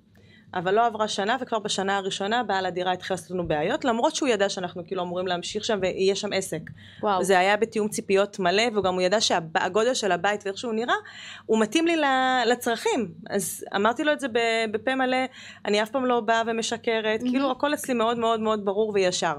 [0.55, 4.29] אבל לא עברה שנה, וכבר בשנה הראשונה בעל הדירה התחיל לעשות לנו בעיות, למרות שהוא
[4.29, 6.61] ידע שאנחנו כאילו אמורים להמשיך שם ויהיה שם עסק.
[7.03, 7.25] וואו.
[7.25, 10.95] זה היה בתיאום ציפיות מלא, וגם הוא ידע שהגודל של הבית ואיך שהוא נראה,
[11.47, 11.97] הוא מתאים לי
[12.47, 13.09] לצרכים.
[13.31, 14.27] אז אמרתי לו את זה
[14.71, 15.17] בפה מלא,
[15.65, 19.35] אני אף פעם לא באה ומשקרת, כאילו הכל אצלי מאוד מאוד מאוד ברור וישר.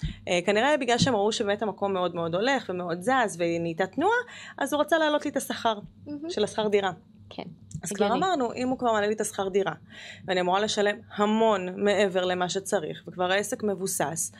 [0.00, 4.16] Uh, כנראה בגלל שהם ראו שבאמת המקום מאוד מאוד הולך ומאוד זז ונהייתה תנועה,
[4.58, 6.30] אז הוא רצה להעלות לי את השכר מהמם.
[6.30, 6.92] של השכר דירה.
[7.30, 7.42] כן.
[7.82, 8.12] אז כבר.
[8.12, 9.72] אמרנו, אם הוא כבר מעלה לי את השכר דירה,
[10.26, 14.32] ואני אמורה לשלם המון מעבר למה שצריך, וכבר העסק מבוסס,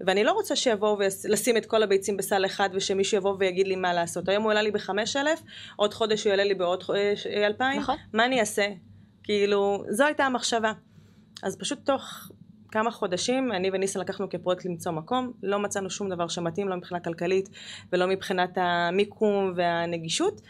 [0.00, 3.92] ואני לא רוצה שיבואו ולשים את כל הביצים בסל אחד ושמישהו יבוא ויגיד לי מה
[3.92, 4.28] לעשות.
[4.28, 5.42] היום הוא העלה לי בחמש אלף,
[5.76, 7.96] עוד חודש הוא יעלה לי בעוד אה, אלפיים, נכון.
[8.12, 8.66] מה אני אעשה?
[9.22, 10.72] כאילו, זו הייתה המחשבה.
[11.42, 12.30] אז פשוט תוך
[12.76, 17.00] כמה חודשים, אני וניסן לקחנו כפרויקט למצוא מקום, לא מצאנו שום דבר שמתאים, לא מבחינה
[17.00, 17.48] כלכלית
[17.92, 20.40] ולא מבחינת המיקום והנגישות.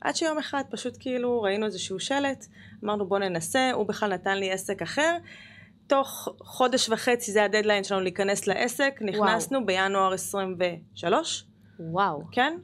[0.00, 2.46] עד שיום אחד פשוט כאילו ראינו איזשהו שלט,
[2.84, 5.16] אמרנו בוא ננסה, הוא בכלל נתן לי עסק אחר.
[5.86, 11.44] תוך חודש וחצי זה הדדליין שלנו להיכנס לעסק, נכנסנו בינואר 23,
[11.78, 12.22] וואו.
[12.32, 12.58] כן?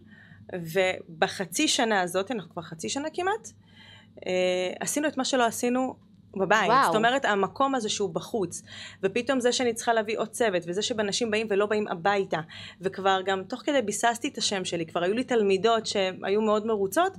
[0.53, 3.49] ובחצי שנה הזאת, אנחנו כבר חצי שנה כמעט,
[4.27, 6.08] אה, עשינו את מה שלא עשינו
[6.39, 6.69] בבית.
[6.69, 6.87] וואו.
[6.87, 8.63] זאת אומרת, המקום הזה שהוא בחוץ,
[9.03, 12.41] ופתאום זה שאני צריכה להביא עוד צוות, וזה שבנשים באים ולא באים הביתה,
[12.81, 17.13] וכבר גם תוך כדי ביססתי את השם שלי, כבר היו לי תלמידות שהיו מאוד מרוצות,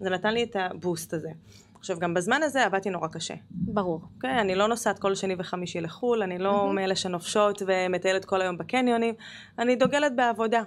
[0.00, 1.30] זה נתן לי את הבוסט הזה.
[1.78, 3.34] עכשיו, גם בזמן הזה עבדתי נורא קשה.
[3.50, 4.00] ברור.
[4.16, 4.40] אוקיי?
[4.40, 9.14] אני לא נוסעת כל שני וחמישי לחו"ל, אני לא מאלה שנופשות ומטיילת כל היום בקניונים,
[9.58, 10.62] אני דוגלת בעבודה.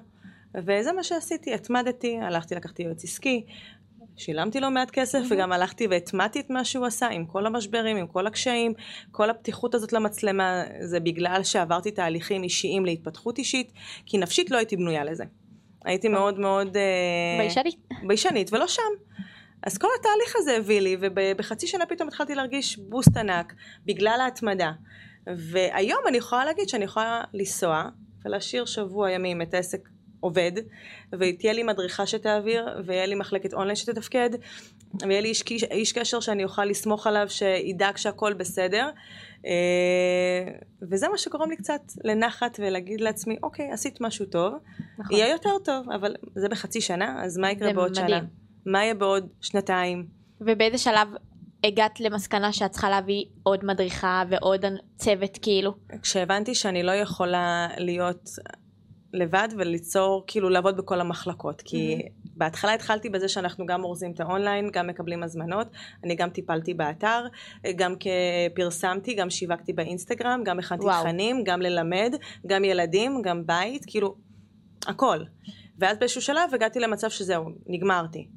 [0.55, 3.45] וזה מה שעשיתי, התמדתי, הלכתי, לקחתי יועץ עסקי,
[4.17, 8.07] שילמתי לו מעט כסף, וגם הלכתי והטמעתי את מה שהוא עשה, עם כל המשברים, עם
[8.07, 8.73] כל הקשיים,
[9.11, 13.71] כל הפתיחות הזאת למצלמה, זה בגלל שעברתי תהליכים אישיים להתפתחות אישית,
[14.05, 15.23] כי נפשית לא הייתי בנויה לזה.
[15.85, 16.77] הייתי מאוד מאוד...
[16.77, 17.75] אה, ביישנית.
[18.07, 18.81] ביישנית, ולא שם.
[19.63, 23.53] אז כל התהליך הזה הביא לי, ובחצי שנה פתאום התחלתי להרגיש בוסט ענק,
[23.85, 24.71] בגלל ההתמדה.
[25.27, 27.83] והיום אני יכולה להגיד שאני יכולה לנסוע
[28.25, 29.89] ולהשאיר שבוע ימים את העסק
[30.27, 30.51] עובד,
[31.19, 34.29] ותהיה לי מדריכה שתעביר, ויהיה לי מחלקת אונליין שתתפקד,
[35.07, 38.89] ויהיה לי איש, איש קשר שאני אוכל לסמוך עליו, שידאג שהכל בסדר.
[39.45, 39.51] אה,
[40.91, 44.53] וזה מה שגורם לי קצת לנחת ולהגיד לעצמי, אוקיי, עשית משהו טוב,
[44.97, 45.17] נכון.
[45.17, 48.07] יהיה יותר טוב, אבל זה בחצי שנה, אז מה יקרה בעוד מדהים.
[48.07, 48.19] שנה?
[48.65, 50.07] מה יהיה בעוד שנתיים?
[50.41, 51.07] ובאיזה שלב
[51.63, 55.73] הגעת למסקנה שאת צריכה להביא עוד מדריכה ועוד צוות כאילו?
[56.01, 58.29] כשהבנתי שאני לא יכולה להיות
[59.13, 64.69] לבד וליצור, כאילו לעבוד בכל המחלקות, כי בהתחלה התחלתי בזה שאנחנו גם אורזים את האונליין,
[64.73, 65.67] גם מקבלים הזמנות,
[66.03, 67.25] אני גם טיפלתי באתר,
[67.75, 67.95] גם
[68.55, 72.15] פרסמתי, גם שיווקתי באינסטגרם, גם הכנתי תכנים, גם ללמד,
[72.47, 74.15] גם ילדים, גם בית, כאילו,
[74.87, 75.23] הכל.
[75.77, 78.27] ואז באיזשהו שלב הגעתי למצב שזהו, נגמרתי.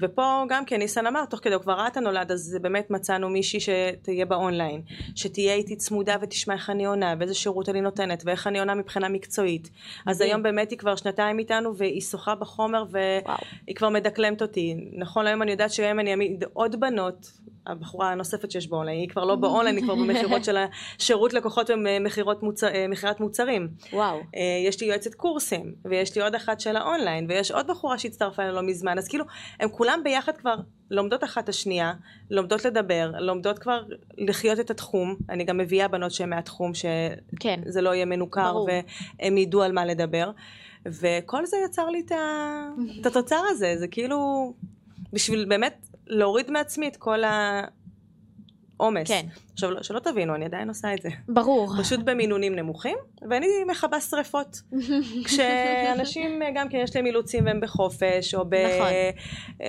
[0.00, 3.28] ופה גם כן ניסן אמר, תוך כדי הוא כבר ראה את הנולד, אז באמת מצאנו
[3.28, 4.82] מישהי שתהיה באונליין,
[5.14, 9.08] שתהיה איתי צמודה ותשמע איך אני עונה, ואיזה שירות אני נותנת, ואיך אני עונה מבחינה
[9.08, 9.70] מקצועית.
[10.06, 14.76] אז היום באמת היא כבר שנתיים איתנו, והיא שוחה בחומר, והיא כבר מדקלמת אותי.
[14.92, 17.30] נכון להיום אני יודעת שהיום אני אעמיד עוד בנות,
[17.66, 20.56] הבחורה הנוספת שיש באונליין, היא כבר לא באונליין, היא כבר במכירות של
[20.96, 22.68] השירות לקוחות ומכירת מוצר,
[23.20, 23.68] מוצרים.
[23.92, 24.16] וואו.
[24.36, 28.42] אה, יש לי יועצת קורסים, ויש לי עוד אחת של האונליין, ויש עוד בחורה שהצטרפה
[28.42, 29.24] אלינו לא מזמן, אז כאילו,
[29.60, 30.54] הם כולם ביחד כבר
[30.90, 31.92] לומדות אחת השנייה,
[32.30, 33.82] לומדות לדבר, לומדות כבר
[34.18, 37.60] לחיות את התחום, אני גם מביאה בנות שהן מהתחום, שזה כן.
[37.80, 38.68] לא יהיה מנוכר, ברור.
[39.20, 40.30] והם ידעו על מה לדבר,
[40.86, 42.68] וכל זה יצר לי את, ה...
[43.00, 44.52] את התוצר הזה, זה כאילו,
[45.12, 47.22] בשביל באמת להוריד מעצמי את כל
[48.80, 49.08] העומס.
[49.08, 49.26] כן.
[49.52, 51.08] עכשיו, שלא תבינו, אני עדיין עושה את זה.
[51.28, 51.72] ברור.
[51.78, 52.98] פשוט במינונים נמוכים,
[53.30, 54.62] ואני מכבה שריפות.
[55.26, 58.54] כשאנשים, גם כן, יש להם אילוצים והם בחופש, או ב...
[58.54, 58.88] נכון.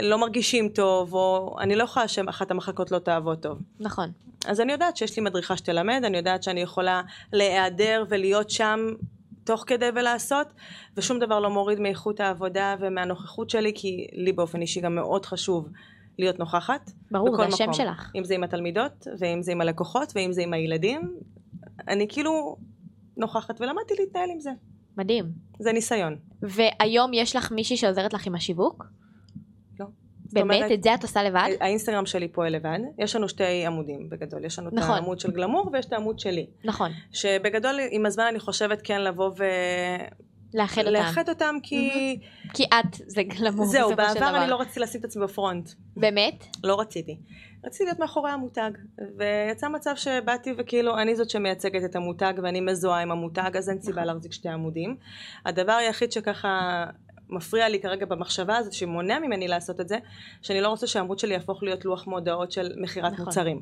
[0.01, 3.59] לא מרגישים טוב, או אני לא יכולה שאחת המחלקות לא תעבוד טוב.
[3.79, 4.11] נכון.
[4.45, 7.01] אז אני יודעת שיש לי מדריכה שתלמד, אני יודעת שאני יכולה
[7.33, 8.79] להיעדר ולהיות שם
[9.43, 10.47] תוך כדי ולעשות,
[10.97, 15.69] ושום דבר לא מוריד מאיכות העבודה ומהנוכחות שלי, כי לי באופן אישי גם מאוד חשוב
[16.19, 16.91] להיות נוכחת.
[17.11, 18.11] ברור, זה השם שלך.
[18.15, 21.17] אם זה עם התלמידות, ואם זה עם הלקוחות, ואם זה עם הילדים.
[21.87, 22.57] אני כאילו
[23.17, 24.51] נוכחת ולמדתי להתנהל עם זה.
[24.97, 25.25] מדהים.
[25.59, 26.15] זה ניסיון.
[26.41, 28.85] והיום יש לך מישהי שעוזרת לך עם השיווק?
[29.79, 29.85] לא.
[30.33, 30.57] באמת?
[30.57, 31.49] אומרת, את זה את עושה לבד?
[31.59, 32.79] האינסטגרם שלי פועל לבד.
[32.97, 34.45] יש לנו שתי עמודים בגדול.
[34.45, 34.91] יש לנו נכון.
[34.91, 36.45] את העמוד של גלמור ויש את העמוד שלי.
[36.65, 36.91] נכון.
[37.11, 39.43] שבגדול עם הזמן אני חושבת כן לבוא ו...
[40.53, 40.93] לאחד אותם.
[40.93, 42.19] לאחד אותם כי...
[42.53, 43.65] כי את זה גלמור.
[43.65, 45.69] זהו, בעבר אני לא רציתי לשים את עצמי בפרונט.
[45.97, 46.45] באמת?
[46.63, 47.17] לא רציתי.
[47.65, 48.71] רציתי להיות מאחורי המותג,
[49.17, 53.81] ויצא מצב שבאתי וכאילו אני זאת שמייצגת את המותג ואני מזוהה עם המותג, אז אין
[53.81, 54.13] סיבה נכון.
[54.13, 54.95] להחזיק שתי עמודים.
[55.45, 56.85] הדבר היחיד שככה
[57.29, 59.97] מפריע לי כרגע במחשבה הזאת, שמונע ממני לעשות את זה,
[60.41, 63.25] שאני לא רוצה שהעמוד שלי יהפוך להיות לוח מודעות של מכירת נכון.
[63.25, 63.61] מוצרים.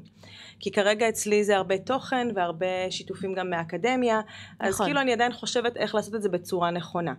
[0.59, 4.67] כי כרגע אצלי זה הרבה תוכן והרבה שיתופים גם מהאקדמיה, נכון.
[4.67, 7.13] אז כאילו אני עדיין חושבת איך לעשות את זה בצורה נכונה.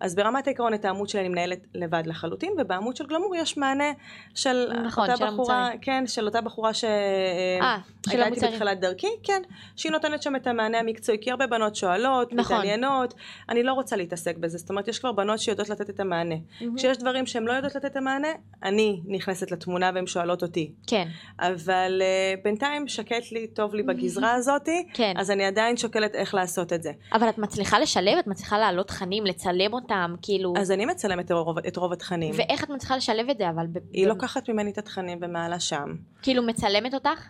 [0.00, 3.92] אז ברמת העיקרון את העמוד שלי אני מנהלת לבד לחלוטין, ובעמוד של גלמור יש מענה
[4.34, 5.80] של נכון, אותה של בחורה, המוצרים.
[5.80, 9.42] כן, של אותה בחורה שהייתה אה, איתי בתחילת דרכי, כן,
[9.76, 12.56] שהיא נותנת שם את המענה המקצועי, כי הרבה בנות שואלות, נכון.
[12.56, 13.14] מתעניינות,
[13.48, 16.34] אני לא רוצה להתעסק בזה, זאת אומרת יש כבר בנות שיודעות לתת את המענה.
[16.34, 16.64] Mm-hmm.
[16.76, 18.28] כשיש דברים שהן לא יודעות לתת את המענה,
[18.62, 20.72] אני נכנסת לתמונה והן שואלות אותי.
[20.86, 21.08] כן.
[21.40, 25.14] אבל uh, בינתיים שקט לי, טוב לי בגזרה הזאת, כן.
[25.16, 26.92] אז אני עדיין שוקלת איך לעשות את זה.
[27.12, 28.18] אבל את מצליחה לשלב?
[28.18, 30.54] את מצליחה להעלות תכנים, לצלם אותם, כאילו...
[30.56, 32.34] אז אני מצלמת את רוב, את רוב התכנים.
[32.36, 33.66] ואיך את מצליחה לשלב את זה, אבל...
[33.92, 34.08] היא ב...
[34.08, 35.94] לוקחת ממני את התכנים ומעלה שם.
[36.22, 37.28] כאילו מצלמת אותך?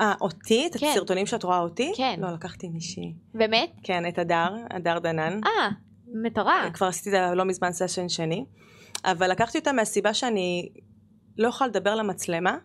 [0.00, 0.66] אה, אותי?
[0.66, 0.86] את כן.
[0.90, 1.92] הסרטונים שאת רואה אותי?
[1.96, 2.18] כן.
[2.22, 3.14] לא, לקחתי מישהי.
[3.34, 3.70] באמת?
[3.82, 5.40] כן, את הדר, הדר דנן.
[5.46, 5.68] אה,
[6.14, 6.72] מטורף.
[6.72, 8.44] כבר עשיתי את זה לא מזמן סשן שני.
[9.04, 10.68] אבל לקחתי אותה מהסיבה שאני
[11.38, 12.58] לא יכולה לדבר למצלמה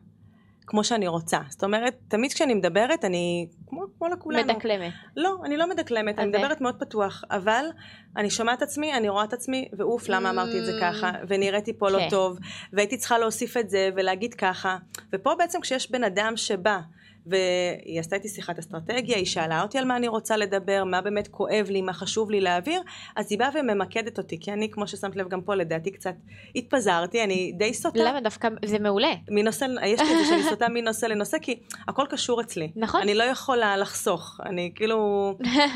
[0.68, 1.40] כמו שאני רוצה.
[1.50, 4.54] זאת אומרת, תמיד כשאני מדברת, אני כמו, כמו לכולנו.
[4.54, 4.94] מדקלמת.
[5.18, 7.66] לא, אני לא מדקלמת, אני מדברת מאוד פתוח, אבל
[8.18, 11.78] אני שומעת את עצמי, אני רואה את עצמי, ואוף, למה אמרתי את זה ככה, ונראיתי
[11.78, 12.10] פה לא כן.
[12.10, 12.38] טוב,
[12.74, 14.78] והייתי צריכה להוסיף את זה ולהגיד ככה.
[15.14, 16.80] ופה בעצם כשיש בן אדם שבא,
[17.26, 21.28] והיא עשתה איתי שיחת אסטרטגיה, היא שאלה אותי על מה אני רוצה לדבר, מה באמת
[21.28, 22.82] כואב לי, מה חשוב לי להעביר,
[23.16, 26.16] אז היא באה וממקדת אותי, כי אני, כמו ששמת לב גם פה, לדעתי קצת
[26.56, 28.00] התפזרתי, אני די סוטה.
[28.04, 29.14] למה דווקא, זה מעולה.
[29.30, 32.72] מנושא, יש לי את זה שאני סוטה מנושא לנושא, כי הכל קשור אצלי.
[32.76, 33.02] נכון.
[33.02, 35.32] אני לא יכולה לחסוך, אני כאילו,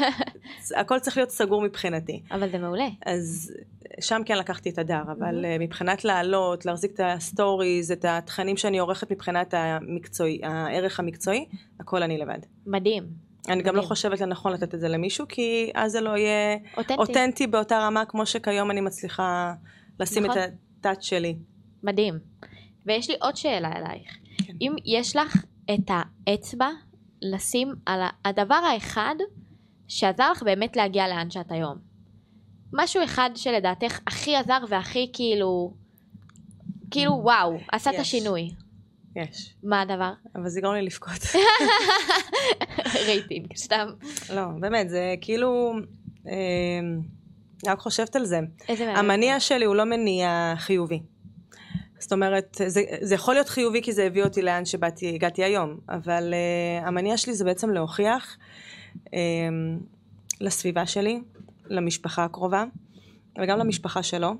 [0.79, 2.21] הכל צריך להיות סגור מבחינתי.
[2.31, 2.87] אבל זה מעולה.
[3.05, 3.51] אז
[4.01, 5.59] שם כן לקחתי את הדר, אבל mm-hmm.
[5.59, 11.45] מבחינת לעלות, להחזיק את ה stories, את התכנים שאני עורכת מבחינת המקצועי, הערך המקצועי,
[11.79, 12.39] הכל אני לבד.
[12.65, 13.03] מדהים.
[13.47, 13.67] אני מדהים.
[13.67, 17.47] גם לא חושבת לנכון לתת את זה למישהו, כי אז זה לא יהיה אותנטי, אותנטי
[17.47, 19.53] באותה רמה כמו שכיום אני מצליחה
[19.99, 20.37] לשים נכון.
[20.37, 21.37] את ה touch שלי.
[21.83, 22.19] מדהים.
[22.85, 24.17] ויש לי עוד שאלה אלייך.
[24.37, 24.53] כן.
[24.61, 25.91] אם יש לך את
[26.27, 26.69] האצבע
[27.21, 29.15] לשים על הדבר האחד
[29.87, 31.94] שעזר לך באמת להגיע לאן שאת היום.
[32.73, 35.73] משהו אחד שלדעתך הכי עזר והכי כאילו,
[36.91, 38.49] כאילו וואו, עשה את השינוי.
[39.15, 39.55] יש.
[39.63, 40.11] מה הדבר?
[40.35, 41.21] אבל זה גורם לי לבכות.
[43.07, 43.87] רייטינג, סתם.
[44.33, 45.73] לא, באמת, זה כאילו...
[46.27, 46.33] אה,
[47.63, 48.39] אני רק חושבת על זה.
[48.69, 49.05] איזה מעניין.
[49.05, 50.99] המניע שלי הוא לא מניע חיובי.
[51.99, 55.77] זאת אומרת, זה, זה יכול להיות חיובי כי זה הביא אותי לאן שבאתי, הגעתי היום,
[55.89, 58.37] אבל uh, המניע שלי זה בעצם להוכיח
[59.05, 59.09] uh,
[60.41, 61.21] לסביבה שלי,
[61.67, 62.63] למשפחה הקרובה,
[63.41, 64.35] וגם למשפחה שלו,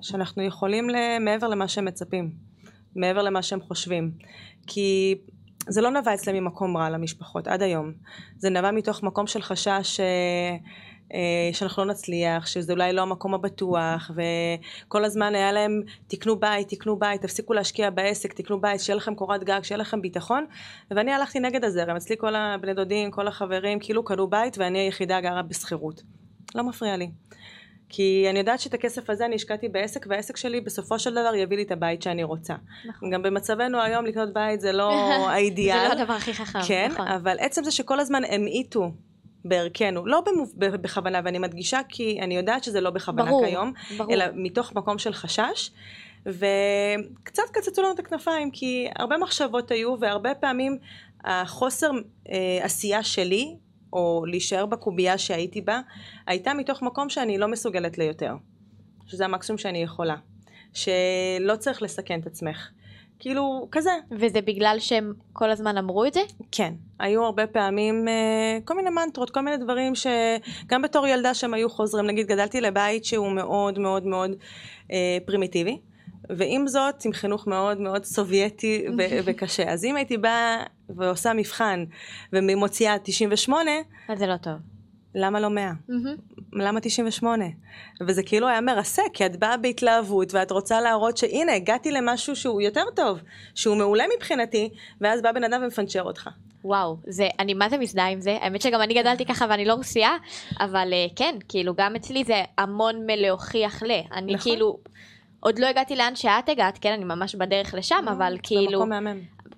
[0.00, 0.86] שאנחנו יכולים
[1.20, 2.30] מעבר למה שהם מצפים,
[2.96, 4.10] מעבר למה שהם חושבים.
[4.66, 5.14] כי
[5.68, 7.92] זה לא נבע אצלם ממקום רע למשפחות, עד היום.
[8.38, 10.56] זה נבע מתוך מקום של חשש אה, אה,
[11.52, 16.98] שאנחנו לא נצליח, שזה אולי לא המקום הבטוח, וכל הזמן היה להם, תקנו בית, תקנו
[16.98, 20.46] בית, תפסיקו להשקיע בעסק, תקנו בית, שיהיה לכם קורת גג, שיהיה לכם ביטחון.
[20.90, 25.20] ואני הלכתי נגד הזרם, אצלי כל הבני דודים, כל החברים, כאילו קנו בית, ואני היחידה
[25.20, 26.02] גרה בשכירות.
[26.54, 27.10] לא מפריע לי.
[27.88, 31.56] כי אני יודעת שאת הכסף הזה אני השקעתי בעסק, והעסק שלי בסופו של דבר יביא
[31.56, 32.54] לי את הבית שאני רוצה.
[32.88, 33.10] נכון.
[33.10, 34.92] גם במצבנו היום לקנות בית זה לא
[35.30, 35.88] האידיאל.
[35.88, 37.08] זה לא הדבר הכי חכם, כן, נכון.
[37.08, 38.90] אבל עצם זה שכל הזמן המעיטו
[39.44, 44.12] בערכנו, לא במוב, בכוונה, ואני מדגישה כי אני יודעת שזה לא בכוונה ברור, כיום, ברור.
[44.12, 45.70] אלא מתוך מקום של חשש.
[46.26, 50.78] וקצת קצצו לנו את הכנפיים, כי הרבה מחשבות היו, והרבה פעמים
[51.24, 51.90] החוסר
[52.30, 53.56] אה, עשייה שלי
[53.92, 55.80] או להישאר בקובייה שהייתי בה,
[56.26, 58.34] הייתה מתוך מקום שאני לא מסוגלת ליותר.
[59.06, 60.16] שזה המקסימום שאני יכולה.
[60.72, 62.68] שלא צריך לסכן את עצמך.
[63.24, 63.90] כאילו, כזה.
[64.10, 66.20] וזה בגלל שהם כל הזמן אמרו את זה?
[66.52, 66.74] כן.
[66.98, 71.70] היו הרבה פעמים אה, כל מיני מנטרות, כל מיני דברים שגם בתור ילדה שהם היו
[71.70, 72.06] חוזרים.
[72.06, 74.30] נגיד, גדלתי לבית שהוא מאוד מאוד מאוד
[74.92, 75.78] אה, פרימיטיבי.
[76.30, 79.72] ועם זאת, עם חינוך מאוד מאוד סובייטי ו- וקשה.
[79.72, 81.84] אז אם הייתי באה ועושה מבחן
[82.32, 83.70] ומוציאה 98...
[84.08, 84.73] אז זה לא טוב.
[85.14, 85.72] למה לא 100?
[86.52, 87.44] למה 98?
[88.00, 92.60] וזה כאילו היה מרסק, כי את באה בהתלהבות ואת רוצה להראות שהנה, הגעתי למשהו שהוא
[92.60, 93.20] יותר טוב,
[93.54, 96.30] שהוא מעולה מבחינתי, ואז בא בן אדם ומפנצ'ר אותך.
[96.64, 99.74] וואו, זה, אני מה זה מזדהה עם זה, האמת שגם אני גדלתי ככה ואני לא
[99.74, 100.10] רוסייה,
[100.60, 104.52] אבל uh, כן, כאילו גם אצלי זה המון מלהוכיח ל, אני נכון.
[104.52, 104.78] כאילו,
[105.40, 108.84] עוד לא הגעתי לאן שאת הגעת, כן, אני ממש בדרך לשם, אבל כאילו...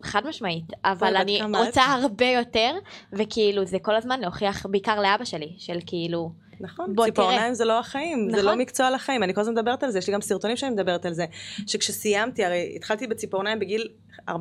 [0.06, 2.74] חד משמעית, אבל אני רוצה הרבה יותר,
[3.12, 6.30] וכאילו זה כל הזמן להוכיח בעיקר לאבא שלי, של כאילו...
[6.60, 8.30] נכון, ציפורניים זה לא החיים, נכון?
[8.30, 8.60] זה לא נכון.
[8.60, 11.12] מקצוע לחיים, אני כל הזמן מדברת על זה, יש לי גם סרטונים שאני מדברת על
[11.12, 11.24] זה,
[11.66, 13.88] שכשסיימתי, הרי התחלתי בציפורניים בגיל
[14.28, 14.32] 14-15,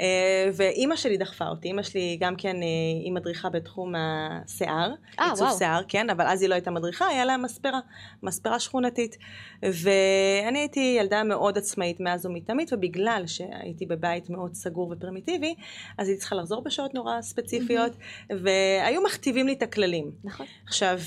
[0.00, 2.68] אה, ואימא שלי דחפה אותי, אימא שלי גם כן, אה,
[3.04, 7.24] היא מדריכה בתחום השיער, אה, עיצוב שיער, כן, אבל אז היא לא הייתה מדריכה, היה
[7.24, 7.80] לה מספרה,
[8.22, 9.16] מספרה שכונתית,
[9.62, 15.54] ואני הייתי ילדה מאוד עצמאית מאז ומתמיד, ובגלל שהייתי בבית מאוד סגור ופרימיטיבי,
[15.98, 17.92] אז הייתי צריכה לחזור בשעות נורא ספציפיות,
[18.30, 20.10] והיו מכתיבים לי את הכללים.
[20.24, 20.46] נכון.
[20.66, 20.98] עכשיו,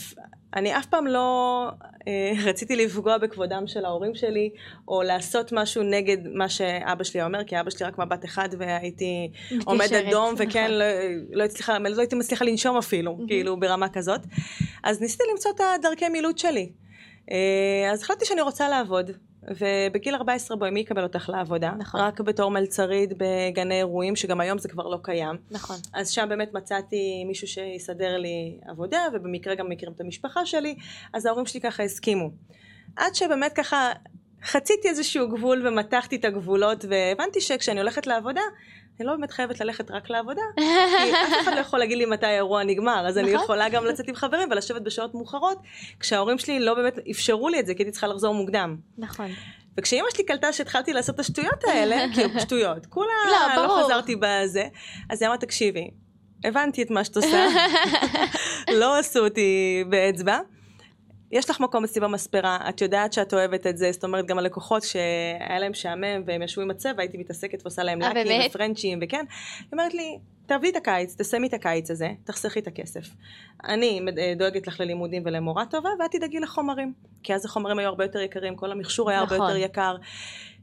[0.56, 1.68] אני אף פעם לא
[2.46, 4.50] רציתי לפגוע בכבודם של ההורים שלי,
[4.88, 9.32] או לעשות משהו נגד מה שאבא שלי אומר, כי אבא שלי רק מבט אחד והייתי
[9.66, 10.72] עומדת דום, וכן, נכון.
[10.72, 10.86] לא,
[11.32, 14.22] לא, הצליחה, לא הייתי מצליחה לנשום אפילו, כאילו, ברמה כזאת.
[14.84, 16.72] אז ניסיתי למצוא את הדרכי מילוט שלי.
[17.32, 19.12] אה, אז החלטתי שאני רוצה לעבוד.
[19.44, 21.72] ובגיל 14 בואי, מי יקבל אותך לעבודה?
[21.78, 22.02] נכון.
[22.02, 25.36] רק בתור מלצרית בגני אירועים, שגם היום זה כבר לא קיים.
[25.52, 25.76] נכון.
[25.94, 30.76] אז שם באמת מצאתי מישהו שיסדר לי עבודה, ובמקרה גם מכירים את המשפחה שלי,
[31.14, 32.30] אז ההורים שלי ככה הסכימו.
[32.96, 33.92] עד שבאמת ככה
[34.44, 38.42] חציתי איזשהו גבול ומתחתי את הגבולות, והבנתי שכשאני הולכת לעבודה,
[39.02, 40.42] אני לא באמת חייבת ללכת רק לעבודה,
[41.04, 43.44] כי אף אחד לא יכול להגיד לי מתי האירוע נגמר, אז אני נכון.
[43.44, 45.58] יכולה גם לצאת עם חברים ולשבת בשעות מאוחרות,
[46.00, 48.78] כשההורים שלי לא באמת אפשרו לי את זה, כי הייתי צריכה לחזור מוקדם.
[48.98, 49.32] נכון.
[49.78, 53.14] וכשאימא שלי קלטה שהתחלתי לעשות את השטויות האלה, כאילו שטויות, כולה
[53.56, 54.68] לא, לא חזרתי בזה,
[55.10, 55.92] אז היא אמרה, תקשיבי,
[56.44, 57.48] הבנתי את מה שאת עושה,
[58.80, 60.40] לא עשו אותי באצבע.
[61.32, 64.84] יש לך מקום אצלי במספרה, את יודעת שאת אוהבת את זה, זאת אומרת גם הלקוחות
[64.84, 69.26] שהיה להם שעמם והם ישבו עם הצבע, הייתי מתעסקת ועושה להם אה, לאקים ופרנצ'ים וכן,
[69.60, 73.10] היא אומרת לי, תעבדי את הקיץ, תסיימי את הקיץ הזה, תחסכי את הכסף.
[73.64, 76.94] אני אה, דואגת לך ללימודים ולמורה טובה, ואת תדאגי לחומרים.
[77.24, 79.42] כי אז החומרים היו הרבה יותר יקרים, כל המכשור היה נכון.
[79.42, 79.96] הרבה יותר יקר.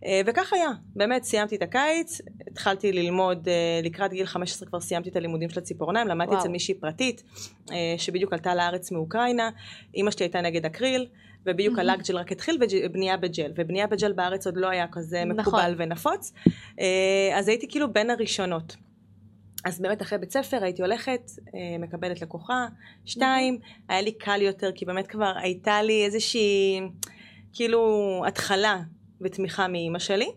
[0.04, 5.08] אה, וכך היה, באמת סיימתי את הקיץ, התחלתי ללמוד, אה, לקראת גיל 15 כבר סיימתי
[5.08, 7.22] את הלימודים של הציפורניים, למדתי אצל מישהי פרטית,
[7.98, 9.50] שבדיוק עלתה לארץ מאוקראינה,
[9.94, 11.06] אימא שלי הייתה נגד אקריל.
[11.46, 15.40] ובדיוק הלאגג'ל רק התחיל ובנייה בג'ל, ובנייה בג'ל בארץ עוד לא היה כזה נכון.
[15.40, 16.32] מקובל ונפוץ,
[17.34, 18.76] אז הייתי כאילו בין הראשונות.
[19.64, 22.66] אז באמת אחרי בית ספר הייתי הולכת, אה, מקבלת לקוחה,
[23.04, 26.80] שתיים, היה לי קל יותר כי באמת כבר הייתה לי איזושהי
[27.52, 28.80] כאילו התחלה
[29.20, 30.28] ותמיכה מאימא שלי,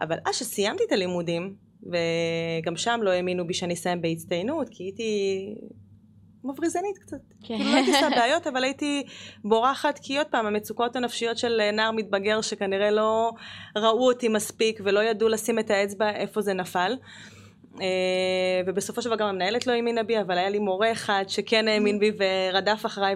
[0.00, 5.54] אבל אז שסיימתי את הלימודים, וגם שם לא האמינו בי שאני אסיים בהצטיינות, כי הייתי
[6.44, 7.16] מבריזנית קצת.
[7.42, 7.56] כן.
[7.56, 9.02] כאילו לא הייתי עושה בעיות, אבל הייתי
[9.44, 13.32] בורחת, כי עוד פעם, המצוקות הנפשיות של נער מתבגר שכנראה לא
[13.76, 16.96] ראו אותי מספיק ולא ידעו לשים את האצבע איפה זה נפל.
[17.80, 17.86] אה,
[18.66, 21.98] ובסופו של דבר גם המנהלת לא האמינה בי, אבל היה לי מורה אחד שכן האמין
[21.98, 23.14] בי ורדף אחריי,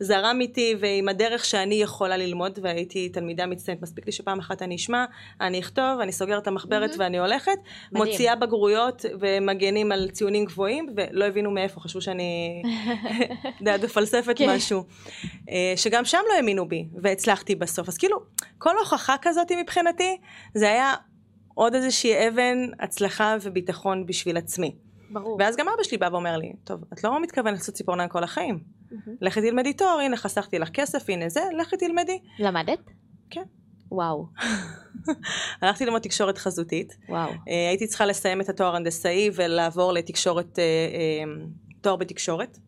[0.00, 4.76] זרם איתי ועם הדרך שאני יכולה ללמוד, והייתי תלמידה מצטיינת, מספיק לי שפעם אחת אני
[4.76, 5.04] אשמע,
[5.40, 6.90] אני אכתוב, אני סוגרת את המחברת.
[6.98, 7.52] ואני הולכת,
[7.92, 8.10] מדהים.
[8.10, 12.62] מוציאה בגרויות ומגנים על ציונים גבוהים, ולא הבינו מאיפה, חשבו שאני,
[13.84, 14.50] מפלספת כן.
[14.50, 14.84] משהו.
[15.50, 17.88] אה, שגם שם לא האמינו בי, והצלחתי בסוף.
[17.88, 18.18] אז כאילו,
[18.58, 20.16] כל הוכחה כזאת מבחינתי,
[20.54, 20.94] זה היה
[21.58, 24.74] עוד איזושהי אבן הצלחה וביטחון בשביל עצמי.
[25.10, 25.36] ברור.
[25.40, 28.58] ואז גם אבא שלי בא ואומר לי, טוב, את לא מתכוונת לעשות ציפורניים כל החיים.
[28.90, 29.16] מהמם.
[29.20, 32.18] לכי תלמדי תואר, הנה חסכתי לך כסף, הנה זה, לכי תלמדי.
[32.38, 32.78] למדת?
[33.30, 33.42] כן.
[33.90, 34.26] וואו,
[35.62, 36.96] הלכתי ללמוד תקשורת חזותית.
[37.08, 37.30] וואו.
[37.30, 41.32] אה, הייתי צריכה לסיים את התואר הנדסאי ולעבור לתקשורת, אה, אה,
[41.80, 42.58] תואר בתקשורת.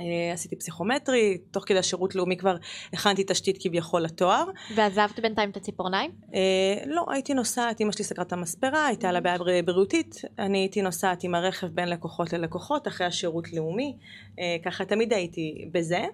[0.00, 2.56] אה, עשיתי פסיכומטרי, תוך כדי השירות לאומי כבר
[2.92, 4.44] הכנתי תשתית כביכול לתואר.
[4.74, 6.10] ועזבת בינתיים את הציפורניים?
[6.34, 10.58] אה, לא, הייתי נוסעת, אמא שלי סגרה את המספרה, הייתה לה בעיה בר- בריאותית, אני
[10.58, 13.96] הייתי נוסעת עם הרכב בין לקוחות ללקוחות אחרי השירות לאומי,
[14.38, 16.04] אה, ככה תמיד הייתי בזה.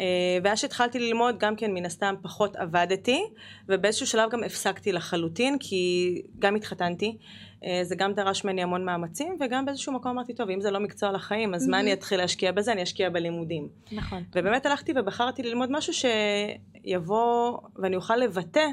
[0.00, 3.24] אה, ואז שהתחלתי ללמוד גם כן מן הסתם פחות עבדתי
[3.68, 7.16] ובאיזשהו שלב גם הפסקתי לחלוטין כי גם התחתנתי
[7.82, 11.12] זה גם דרש ממני המון מאמצים וגם באיזשהו מקום אמרתי טוב אם זה לא מקצוע
[11.12, 11.84] לחיים אז מה מהמם.
[11.84, 14.22] אני אתחיל להשקיע בזה אני אשקיע בלימודים נכון.
[14.34, 15.92] ובאמת הלכתי ובחרתי ללמוד משהו
[16.84, 18.66] שיבוא ואני אוכל לבטא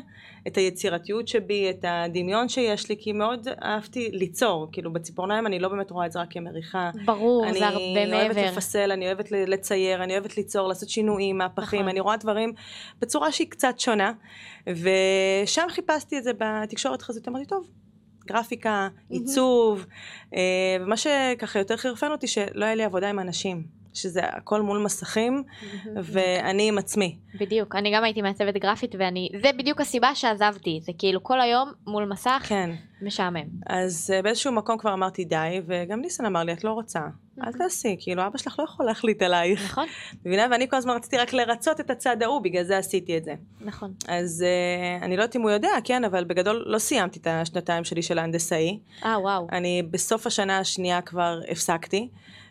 [0.47, 5.67] את היצירתיות שבי, את הדמיון שיש לי, כי מאוד אהבתי ליצור, כאילו בציפורניים אני לא
[5.67, 6.91] באמת רואה את זה רק כמריחה.
[7.05, 8.51] ברור, אני זה הרבה אוהבת מעבר.
[8.51, 11.89] לפסל, אני אוהבת לצייר, אני אוהבת ליצור, לעשות שינויים, מהפכים, נכון.
[11.89, 12.53] אני רואה דברים
[13.01, 14.11] בצורה שהיא קצת שונה,
[14.67, 17.67] ושם חיפשתי את זה בתקשורת חזית, אמרתי טוב.
[18.25, 19.85] גרפיקה, עיצוב,
[20.35, 20.39] אה,
[20.81, 23.63] ומה שככה יותר חרפן אותי שלא היה לי עבודה עם אנשים,
[23.93, 25.43] שזה הכל מול מסכים
[25.95, 27.17] ואני עם עצמי.
[27.39, 31.71] בדיוק, אני גם הייתי מעצבת גרפית ואני, זה בדיוק הסיבה שעזבתי, זה כאילו כל היום
[31.87, 32.69] מול מסך, כן.
[33.01, 33.47] משעמם.
[33.67, 36.99] אז אה, באיזשהו מקום כבר אמרתי די, וגם ניסן אמר לי, את לא רוצה,
[37.47, 39.63] אל תעשי, כאילו אבא שלך לא יכול להחליט עלייך.
[39.71, 39.87] נכון,
[40.25, 40.47] מבינה?
[40.51, 43.33] ואני כל הזמן רציתי רק לרצות את הצד ההוא, בגלל זה עשיתי את זה.
[43.61, 43.93] נכון.
[44.07, 47.83] אז אה, אני לא יודעת אם הוא יודע, כן, אבל בגדול לא סיימתי את השנתיים
[47.83, 48.79] שלי של ההנדסאי.
[49.05, 49.47] אה, וואו.
[49.51, 52.09] אני בסוף השנה השנייה כבר הפסקתי,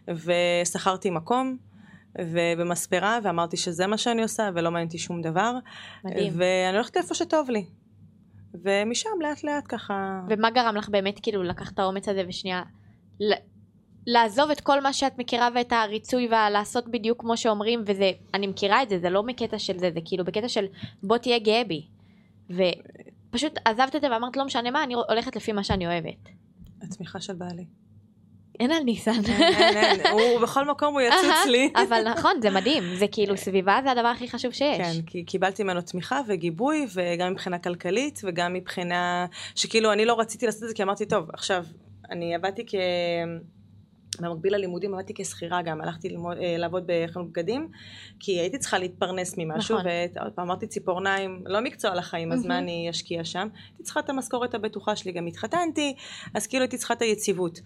[0.08, 1.56] ושכרתי מקום.
[2.18, 5.54] ובמספרה, ואמרתי שזה מה שאני עושה, ולא מעניין אותי שום דבר.
[6.04, 6.32] מדהים.
[6.36, 7.64] ואני הולכת איפה שטוב לי.
[8.54, 10.20] ומשם לאט לאט ככה...
[10.28, 12.62] ומה גרם לך באמת כאילו לקחת את האומץ הזה ושנייה
[14.06, 18.82] לעזוב את כל מה שאת מכירה ואת הריצוי ולעשות בדיוק כמו שאומרים וזה אני מכירה
[18.82, 20.66] את זה זה לא מקטע של זה זה כאילו בקטע של
[21.02, 21.86] בוא תהיה גאה בי
[22.50, 26.28] ופשוט עזבת את זה ואמרת לא משנה מה אני הולכת לפי מה שאני אוהבת.
[26.82, 27.64] התמיכה של בעלי.
[28.60, 29.10] אין על ניסן.
[29.28, 31.72] אין, אין, אין, הוא בכל מקום הוא יצוץ לי.
[31.88, 34.78] אבל נכון זה מדהים זה כאילו סביבה זה הדבר הכי חשוב שיש.
[34.78, 40.46] כן, כי קיבלתי ממנו תמיכה וגיבוי, וגם מבחינה כלכלית, וגם מבחינה שכאילו אני לא רציתי
[40.46, 41.64] לעשות את זה, כי אמרתי, טוב, עכשיו,
[42.10, 42.74] אני עבדתי כ...
[44.18, 47.68] במקביל ללימודים עבדתי כשכירה גם, הלכתי ללמוד, אה, לעבוד בחנות בגדים,
[48.20, 49.90] כי הייתי צריכה להתפרנס ממשהו, נכון.
[50.14, 52.62] ועוד פעם אמרתי ציפורניים, לא מקצוע לחיים, אז מה מהמם.
[52.62, 53.48] אני אשקיע שם?
[53.68, 55.94] הייתי צריכה את המשכורת הבטוחה שלי, גם התחתנתי,
[56.34, 57.60] אז כאילו הייתי צריכה את היציבות.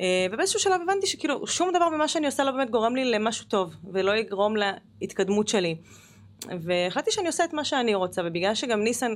[0.00, 3.46] אה, ובאיזשהו שלב הבנתי שכאילו שום דבר ממה שאני עושה לא באמת גורם לי למשהו
[3.46, 4.54] טוב, ולא יגרום
[5.00, 5.76] להתקדמות שלי.
[6.60, 9.12] והחלטתי שאני עושה את מה שאני רוצה, ובגלל שגם ניסן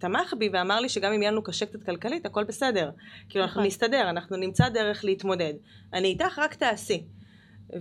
[0.00, 2.90] תמך בי ואמר לי שגם אם יהיה לנו קשה קצת כלכלית, הכל בסדר.
[3.28, 3.66] כאילו אנחנו נכון.
[3.66, 5.54] נסתדר, אנחנו נמצא דרך להתמודד.
[5.94, 7.04] אני איתך, רק תעשי.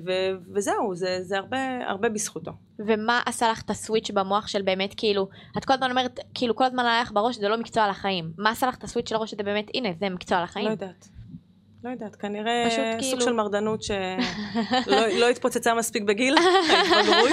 [0.05, 1.57] ו- וזהו, זה, זה הרבה,
[1.87, 2.51] הרבה בזכותו.
[2.79, 6.63] ומה עשה לך את הסוויץ' במוח של באמת כאילו את כל הזמן אומרת כאילו כל
[6.63, 9.31] הזמן היה לך בראש זה לא מקצוע לחיים מה עשה לך את הסוויץ' של הראש
[9.31, 10.65] שזה באמת הנה זה מקצוע לחיים.
[10.65, 11.07] לא יודעת.
[11.83, 13.97] לא יודעת, כנראה פשוט סוג כאילו- של מרדנות שלא
[15.21, 16.35] לא התפוצצה מספיק בגיל,
[16.69, 17.29] ההתבגרות.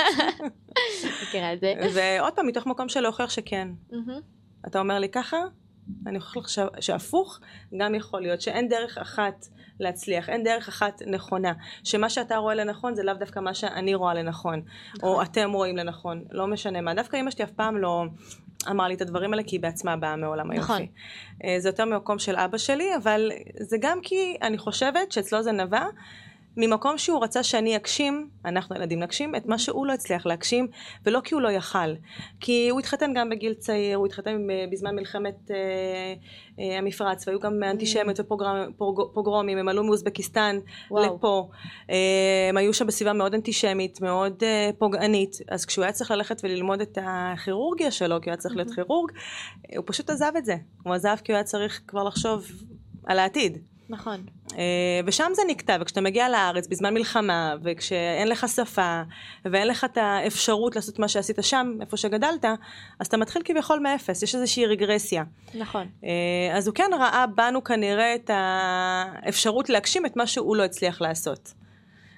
[1.22, 1.74] מכירה את זה.
[1.94, 3.68] ועוד פעם, מתוך מקום של להוכיח שכן.
[4.66, 5.36] אתה אומר לי ככה,
[6.06, 7.40] אני לך ש- שהפוך
[7.80, 9.46] גם יכול להיות, שאין דרך אחת
[9.80, 11.52] להצליח, אין דרך אחת נכונה,
[11.84, 14.62] שמה שאתה רואה לנכון זה לאו דווקא מה שאני רואה לנכון,
[15.02, 16.94] או אתם רואים לנכון, לא משנה מה.
[16.94, 18.04] דווקא אמא שלי אף פעם לא
[18.70, 20.64] אמרה לי את הדברים האלה, כי היא בעצמה באה מעולם היופי.
[20.64, 20.86] נכון.
[21.44, 25.52] אה, זה יותר ממקום של אבא שלי, אבל זה גם כי אני חושבת שאצלו זה
[25.52, 25.84] נבע.
[26.56, 30.68] ממקום שהוא רצה שאני אגשים, אנחנו הילדים נגשים, את מה שהוא לא הצליח להגשים,
[31.06, 31.94] ולא כי הוא לא יכל.
[32.40, 35.56] כי הוא התחתן גם בגיל צעיר, הוא התחתן בזמן מלחמת אה,
[36.58, 40.58] אה, המפרץ, והיו גם אנטישמיות ופוגרומים, הם עלו מאוזבקיסטן.
[40.90, 41.48] לפה.
[41.90, 46.40] אה, הם היו שם בסביבה מאוד אנטישמית, מאוד אה, פוגענית, אז כשהוא היה צריך ללכת
[46.44, 49.10] וללמוד את הכירורגיה שלו, כי הוא היה צריך להיות כירורג,
[49.76, 50.56] הוא פשוט עזב את זה.
[50.84, 52.46] הוא עזב כי הוא היה צריך כבר לחשוב
[53.06, 53.58] על העתיד.
[53.88, 54.24] נכון.
[54.58, 59.02] אה, ושם זה נקטע, וכשאתה מגיע לארץ בזמן מלחמה, וכשאין לך שפה,
[59.44, 62.44] ואין לך את האפשרות לעשות מה שעשית שם, איפה שגדלת,
[63.00, 65.24] אז אתה מתחיל כביכול מאפס, יש איזושהי רגרסיה.
[65.54, 65.86] נכון.
[66.04, 71.00] אה, אז הוא כן ראה בנו כנראה את האפשרות להגשים את מה שהוא לא הצליח
[71.00, 71.52] לעשות.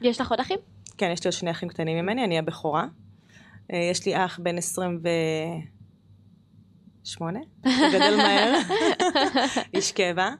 [0.01, 0.59] יש לך עוד אחים?
[0.99, 2.87] כן, יש לי עוד שני אחים קטנים ממני, אני הבכורה.
[3.73, 8.59] אה, יש לי אח בן 28, הוא גדל מהר,
[9.75, 10.31] איש קבע,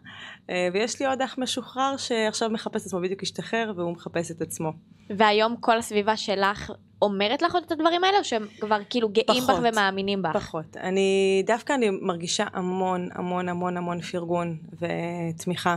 [0.73, 4.73] ויש לי עוד אח משוחרר שעכשיו מחפש את עצמו, בדיוק השתחרר, והוא מחפש את עצמו.
[5.11, 6.73] והיום כל הסביבה שלך
[7.03, 9.61] אומרת לך עוד את הדברים האלה, או שהם כבר כאילו גאים פחות.
[9.61, 10.37] בך ומאמינים בך?
[10.37, 10.77] פחות.
[10.77, 15.77] אני, דווקא אני מרגישה המון, המון, המון, המון פרגון ותמיכה.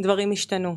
[0.00, 0.76] דברים השתנו.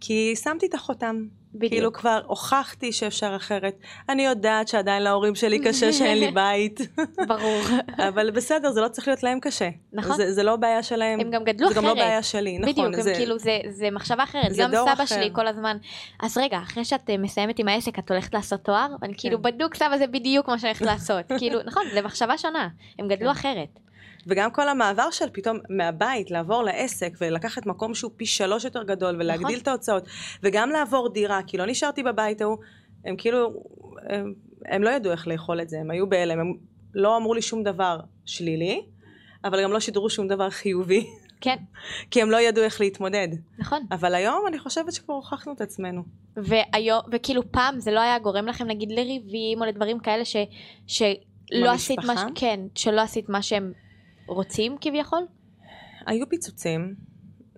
[0.00, 1.24] כי שמתי את החותם.
[1.54, 1.72] בדיוק.
[1.72, 3.74] כאילו כבר הוכחתי שאפשר אחרת.
[4.08, 6.80] אני יודעת שעדיין להורים שלי קשה שאין לי בית.
[7.28, 7.62] ברור.
[8.08, 9.68] אבל בסדר, זה לא צריך להיות להם קשה.
[9.92, 10.16] נכון.
[10.16, 11.20] זה, זה לא בעיה שלהם.
[11.20, 12.04] הם גם גדלו זה גם לא אחרת.
[12.04, 12.72] בעיה שלי, נכון.
[12.72, 14.54] בדיוק, זה, הם כאילו, זה, זה מחשבה אחרת.
[14.54, 15.04] זה גם סבא אחר.
[15.04, 15.76] שלי כל הזמן,
[16.22, 18.86] אז רגע, אחרי שאת אה, מסיימת עם העסק, את הולכת לעשות תואר?
[19.02, 19.42] אני כאילו, כן.
[19.42, 21.24] בדוק סבא זה בדיוק מה שאני הולכת לעשות.
[21.38, 22.68] כאילו, נכון, זה מחשבה שונה.
[22.98, 23.38] הם גדלו כן.
[23.38, 23.78] אחרת.
[24.26, 29.16] וגם כל המעבר של פתאום מהבית לעבור לעסק ולקחת מקום שהוא פי שלוש יותר גדול
[29.18, 29.62] ולהגדיל נכון.
[29.62, 30.04] את ההוצאות
[30.42, 32.56] וגם לעבור דירה כי לא נשארתי בבית ההוא
[33.04, 33.62] הם כאילו
[34.08, 34.34] הם,
[34.66, 36.54] הם לא ידעו איך לאכול את זה הם היו בהלם הם
[36.94, 38.82] לא אמרו לי שום דבר שלילי
[39.44, 41.06] אבל גם לא שידרו שום דבר חיובי
[41.40, 41.56] כן,
[42.10, 43.86] כי הם לא ידעו איך להתמודד נכון.
[43.92, 46.02] אבל היום אני חושבת שכבר הוכחנו את עצמנו
[46.36, 50.36] והיום, וכאילו פעם זה לא היה גורם לכם נגיד לריבים או לדברים כאלה ש,
[50.86, 52.28] שלא עשית מה, במשפחה?
[52.34, 53.72] כן, שלא עשית מה שהם
[54.34, 55.26] רוצים כביכול?
[56.06, 56.94] היו פיצוצים,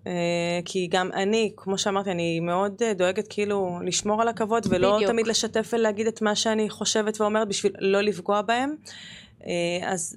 [0.06, 4.96] אה, כי גם אני, כמו שאמרתי, אני מאוד אה, דואגת כאילו לשמור על הכבוד ולא
[4.96, 5.10] בדיוק.
[5.10, 8.74] תמיד לשתף ולהגיד את מה שאני חושבת ואומרת בשביל לא לפגוע בהם.
[9.46, 10.16] אה, אז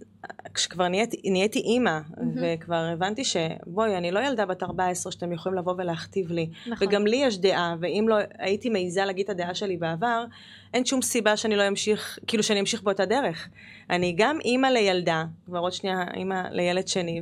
[0.54, 2.00] כשכבר נהייתי, נהייתי אימא,
[2.36, 6.50] וכבר הבנתי שבואי, אני לא ילדה בת 14 שאתם יכולים לבוא ולהכתיב לי.
[6.68, 6.88] נכון.
[6.88, 10.26] וגם לי יש דעה, ואם לא הייתי מעיזה להגיד את הדעה שלי בעבר,
[10.74, 13.50] אין שום סיבה שאני לא אמשיך, כאילו שאני אמשיך באותה דרך.
[13.90, 17.22] אני גם אימא לילדה, כבר עוד שנייה אימא לילד שני,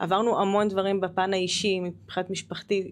[0.00, 2.90] ועברנו המון דברים בפן האישי, מבחינת משפחתי,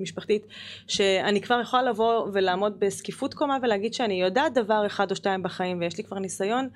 [0.00, 0.46] משפחתית,
[0.86, 5.80] שאני כבר יכולה לבוא ולעמוד בזקיפות קומה ולהגיד שאני יודעת דבר אחד או שתיים בחיים,
[5.80, 6.68] ויש לי כבר ניסיון,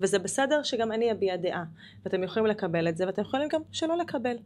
[0.00, 1.51] וזה בסדר שגם אני אביע דעה.
[2.04, 4.36] ואתם יכולים לקבל את זה, ואתם יכולים גם שלא לקבל.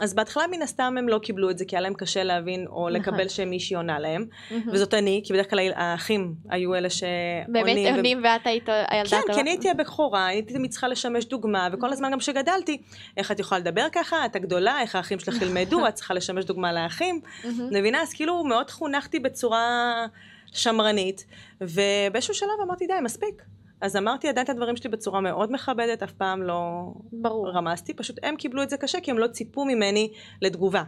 [0.00, 2.72] אז בהתחלה מן הסתם הם לא קיבלו את זה, כי היה להם קשה להבין או
[2.72, 2.92] נכון.
[2.92, 4.26] לקבל שמישהי עונה להם.
[4.50, 4.68] מהמם.
[4.72, 7.52] וזאת אני, כי בדרך כלל האחים היו אלה שעונים.
[7.52, 9.34] באמת ו- עונים ואת היית הילדה כן, הטובה?
[9.34, 12.82] כי אני הייתי הבכורה, הייתי תמיד צריכה לשמש דוגמה, וכל הזמן גם כשגדלתי,
[13.16, 16.72] איך את יכולה לדבר ככה, את הגדולה, איך האחים שלך ילמדו, את צריכה לשמש דוגמה
[16.72, 17.20] לאחים.
[17.72, 18.02] מבינה?
[18.02, 20.06] אז כאילו מאוד חונכתי בצורה
[20.52, 21.26] שמרנית,
[21.60, 23.42] ובאיזשהו שלב אמרתי, די, מספיק.
[23.82, 27.50] אז אמרתי עדיין את הדברים שלי בצורה מאוד מכבדת, אף פעם לא ברור.
[27.50, 30.12] רמזתי, פשוט הם קיבלו את זה קשה, כי הם לא ציפו ממני
[30.42, 30.82] לתגובה.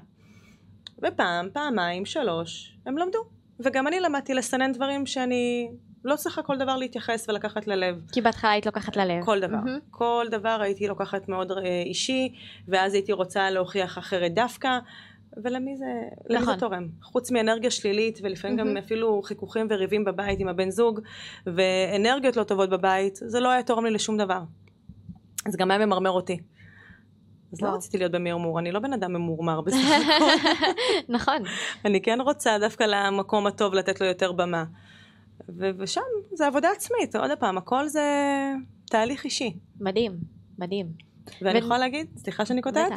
[1.02, 3.18] ופעם, פעמיים, שלוש, הם למדו.
[3.60, 5.68] וגם אני למדתי לסנן דברים שאני
[6.04, 8.02] לא צריכה כל דבר להתייחס ולקחת ללב.
[8.12, 9.24] כי בהתחלה היית לוקחת ללב.
[9.24, 9.56] כל דבר.
[9.56, 9.78] מהמם.
[9.90, 12.34] כל דבר הייתי לוקחת מאוד אה, אישי,
[12.68, 14.78] ואז הייתי רוצה להוכיח אחרת דווקא,
[15.42, 15.84] ולמי זה,
[16.30, 16.54] למי נכון.
[16.54, 16.88] זה תורם?
[17.02, 18.76] חוץ מאנרגיה שלילית, ולפעמים גם מהמם.
[18.76, 21.00] אפילו חיכוכים וריבים בבית עם הבן זוג,
[21.46, 24.40] ואנרגיות לא טובות בבית, זה לא היה תורם לי לשום דבר.
[25.48, 26.38] זה גם היה ממרמר אותי.
[27.52, 27.78] אז לא וואו.
[27.78, 30.24] רציתי להיות במרמור, אני לא בן אדם ממורמר בסך הכל.
[31.14, 31.42] נכון.
[31.84, 34.64] אני כן רוצה דווקא למקום הטוב לתת לו יותר במה.
[35.48, 36.00] ו- ושם
[36.32, 38.02] זה עבודה עצמית, עוד פעם, הכל זה
[38.84, 39.56] תהליך אישי.
[39.80, 40.12] מדהים.
[40.58, 41.13] מדהים.
[41.42, 42.92] ואני ו- יכולה להגיד, סליחה שאני קוטעת.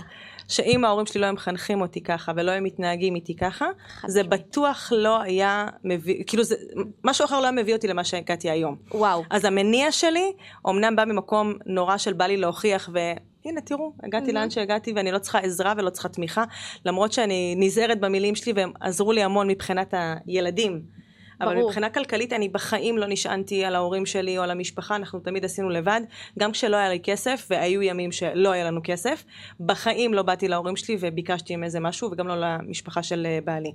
[0.47, 3.65] שאם ההורים שלי לא היו מחנכים אותי ככה ולא היו מתנהגים איתי ככה,
[4.07, 4.23] זה.
[4.23, 6.55] בטוח לא היה מביא, כאילו זה,
[7.03, 8.75] משהו אחר לא היה מביא אותי למה שהגעתי היום.
[8.91, 9.23] וואו.
[9.29, 10.33] אז המניע שלי
[10.69, 15.19] אמנם בא ממקום נורא של בא לי להוכיח והנה תראו הגעתי לאן שהגעתי ואני לא
[15.19, 16.43] צריכה עזרה ולא צריכה תמיכה
[16.85, 19.93] למרות שאני נזהרת במילים שלי והם עזרו לי המון מבחינת
[20.25, 20.96] הילדים.
[21.41, 21.67] אבל ברור.
[21.67, 25.69] מבחינה כלכלית אני בחיים לא נשענתי על ההורים שלי או על המשפחה, אנחנו תמיד עשינו
[25.69, 26.01] לבד,
[26.39, 29.23] גם כשלא היה לי כסף, והיו ימים שלא היה לנו כסף,
[29.59, 33.71] בחיים לא באתי להורים שלי וביקשתי עם איזה משהו, וגם לא למשפחה של אה, בעלי.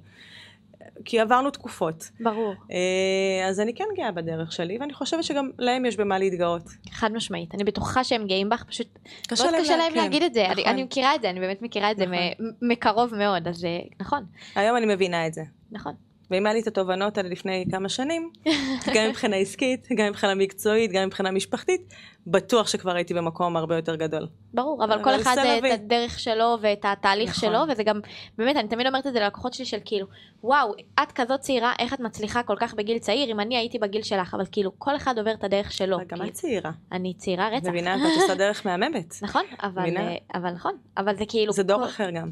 [1.05, 2.11] כי עברנו תקופות.
[2.21, 2.55] ברור.
[2.73, 6.63] אה, אז אני כן גאה בדרך שלי, ואני חושבת שגם להם יש במה להתגאות.
[6.91, 7.55] חד משמעית.
[7.55, 8.87] אני בטוחה שהם גאים בך, פשוט
[9.29, 10.47] קשה מאוד להם קשה לה- להם כן, להגיד את זה.
[10.47, 10.73] אני- נכון.
[10.73, 12.19] אני מכירה את זה, אני באמת מכירה את זה נכון.
[12.63, 14.25] מ- מקרוב מאוד, אז אה, נכון.
[14.55, 15.43] היום אני מבינה את זה.
[15.73, 15.93] נכון.
[16.33, 18.31] ואם היה לי את התובנות האלה לפני כמה שנים,
[18.95, 21.95] גם מבחינה עסקית, גם מבחינה מקצועית, גם מבחינה משפחתית,
[22.27, 24.27] בטוח שכבר הייתי במקום הרבה יותר גדול.
[24.55, 25.65] ברור, אבל אבל כל אחד זה את.
[25.81, 27.49] הדרך שלו ואת התהליך נכון.
[27.51, 28.01] שלו, וזה גם,
[28.39, 30.07] באמת, אני תמיד אומרת את זה ללקוחות שלי של כאילו,
[30.43, 30.73] וואו,
[31.03, 34.35] את כזאת צעירה, איך את מצליחה כל כך בגיל צעיר, אם אני הייתי בגיל שלך,
[34.35, 35.99] אבל כאילו, כל אחד עובר את הדרך שלו.
[36.09, 36.71] גם את צעירה.
[36.93, 37.69] אני צעירה רצח.
[37.69, 37.97] מבינה?
[38.05, 39.15] ואת עושה דרך מהממת.
[39.23, 40.01] נכון, אבל, מבינה?
[40.09, 42.31] אה, אבל נכון, אבל זה כאילו, זה דור כל- אחר גם.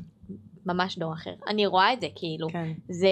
[0.66, 1.30] ממש דור אחר.
[1.48, 2.72] אני רואה את זה, כאילו, כן.
[2.88, 3.08] זה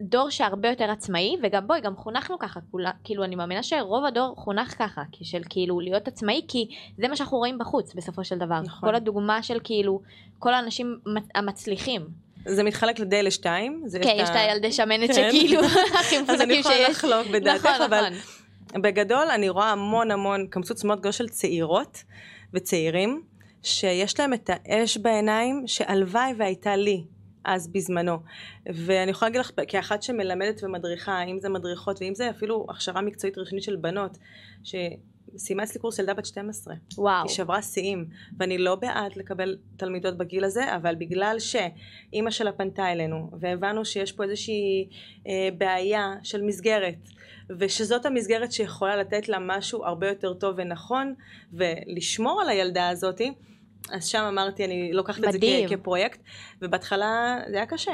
[0.00, 4.34] דור שהרבה יותר עצמאי, וגם בואי, גם חונכנו ככה, כולה, כאילו, אני מאמינה שרוב הדור
[4.36, 6.68] חונך ככה, של כאילו להיות עצמאי, כי
[6.98, 8.60] זה מה שאנחנו רואים בחוץ, בסופו של דבר.
[8.60, 8.88] נכון.
[8.88, 10.00] כל הדוגמה של כאילו,
[10.38, 12.06] כל האנשים מצ- המצליחים.
[12.44, 13.82] זה מתחלק לדי לשתיים.
[13.86, 15.30] זה כן, יש את הילדי שמנת כן.
[15.30, 15.60] שכאילו,
[16.00, 16.88] הכי אז אני מפוזקים יכולה שיש.
[16.90, 18.04] לחלוק בדעתך, נכון, אבל
[18.68, 18.82] נכון.
[18.82, 22.02] בגדול אני רואה המון המון קמצוץ מאוד גדול של צעירות
[22.54, 23.22] וצעירים
[23.62, 27.04] שיש להם את האש בעיניים שהלוואי והייתה לי
[27.46, 28.18] אז בזמנו.
[28.66, 33.38] ואני יכולה להגיד לך, כאחת שמלמדת ומדריכה, אם זה מדריכות ואם זה אפילו הכשרה מקצועית
[33.38, 34.18] ראשונית של בנות,
[34.64, 36.74] שסיימה אצלי קורס ילדה בת 12.
[36.98, 37.22] וואו.
[37.22, 42.92] היא שברה שיאים, ואני לא בעד לקבל תלמידות בגיל הזה, אבל בגלל שאימא שלה פנתה
[42.92, 44.88] אלינו, והבנו שיש פה איזושהי
[45.26, 46.96] אה, בעיה של מסגרת,
[47.58, 51.14] ושזאת המסגרת שיכולה לתת לה משהו הרבה יותר טוב ונכון,
[51.52, 53.32] ולשמור על הילדה הזאתי,
[53.92, 55.38] אז שם אמרתי, אני לוקחת את זה.
[55.68, 56.20] כ- כפרויקט,
[56.62, 57.92] ובהתחלה זה היה קשה.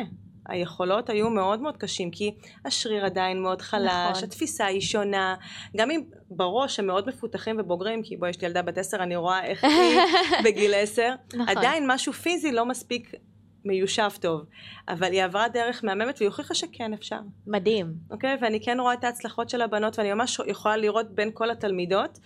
[0.48, 2.34] היכולות היו מאוד מאוד קשים, כי
[2.64, 4.24] השריר עדיין מאוד חלש, נכון.
[4.24, 5.34] התפיסה היא שונה,
[5.76, 9.16] גם אם בראש הם מאוד מפותחים ובוגרים, כי בואי, יש לי ילדה בת עשר, אני
[9.16, 10.00] רואה איך היא
[10.44, 11.56] בגיל עשר, נכון.
[11.56, 13.12] עדיין משהו פיזי לא מספיק
[13.64, 14.40] מיושב טוב,
[14.88, 17.94] אבל היא עברה דרך מהממת והיא הוכיחה שכן אפשר, מדהים.
[18.10, 18.36] אוקיי?
[18.40, 22.18] ואני כן רואה את ההצלחות של הבנות, ואני ממש יכולה לראות בין כל התלמידות,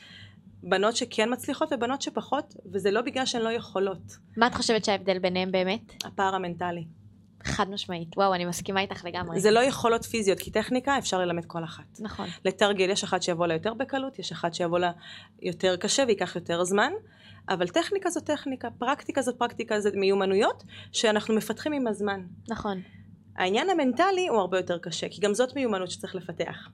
[0.68, 5.18] בנות שכן מצליחות ובנות שפחות, וזה לא בגלל שהן לא יכולות, מה את חושבת שההבדל
[5.18, 6.04] ביניהם באמת?
[6.04, 6.84] הפער המנטלי.
[7.44, 8.08] חד משמעית.
[8.16, 9.40] וואו, אני מסכימה איתך לגמרי.
[9.40, 12.00] זה לא יכולות פיזיות, כי טכניקה אפשר ללמד כל אחת.
[12.00, 12.28] נכון.
[12.44, 14.92] לתרגל, יש אחת שיבוא לה יותר בקלות, יש אחת שיבוא לה
[15.42, 16.92] יותר קשה וייקח יותר זמן,
[17.48, 22.20] אבל טכניקה זו טכניקה, פרקטיקה זו פרקטיקה, זה מיומנויות שאנחנו מפתחים עם הזמן.
[22.48, 22.80] נכון.
[23.36, 26.68] העניין המנטלי הוא הרבה יותר קשה, כי גם זאת מיומנות שצריך לפתח.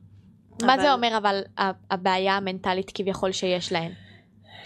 [0.63, 1.43] מה אבל- זה אומר אבל
[1.91, 3.93] הבעיה המנטלית כביכול שיש להן?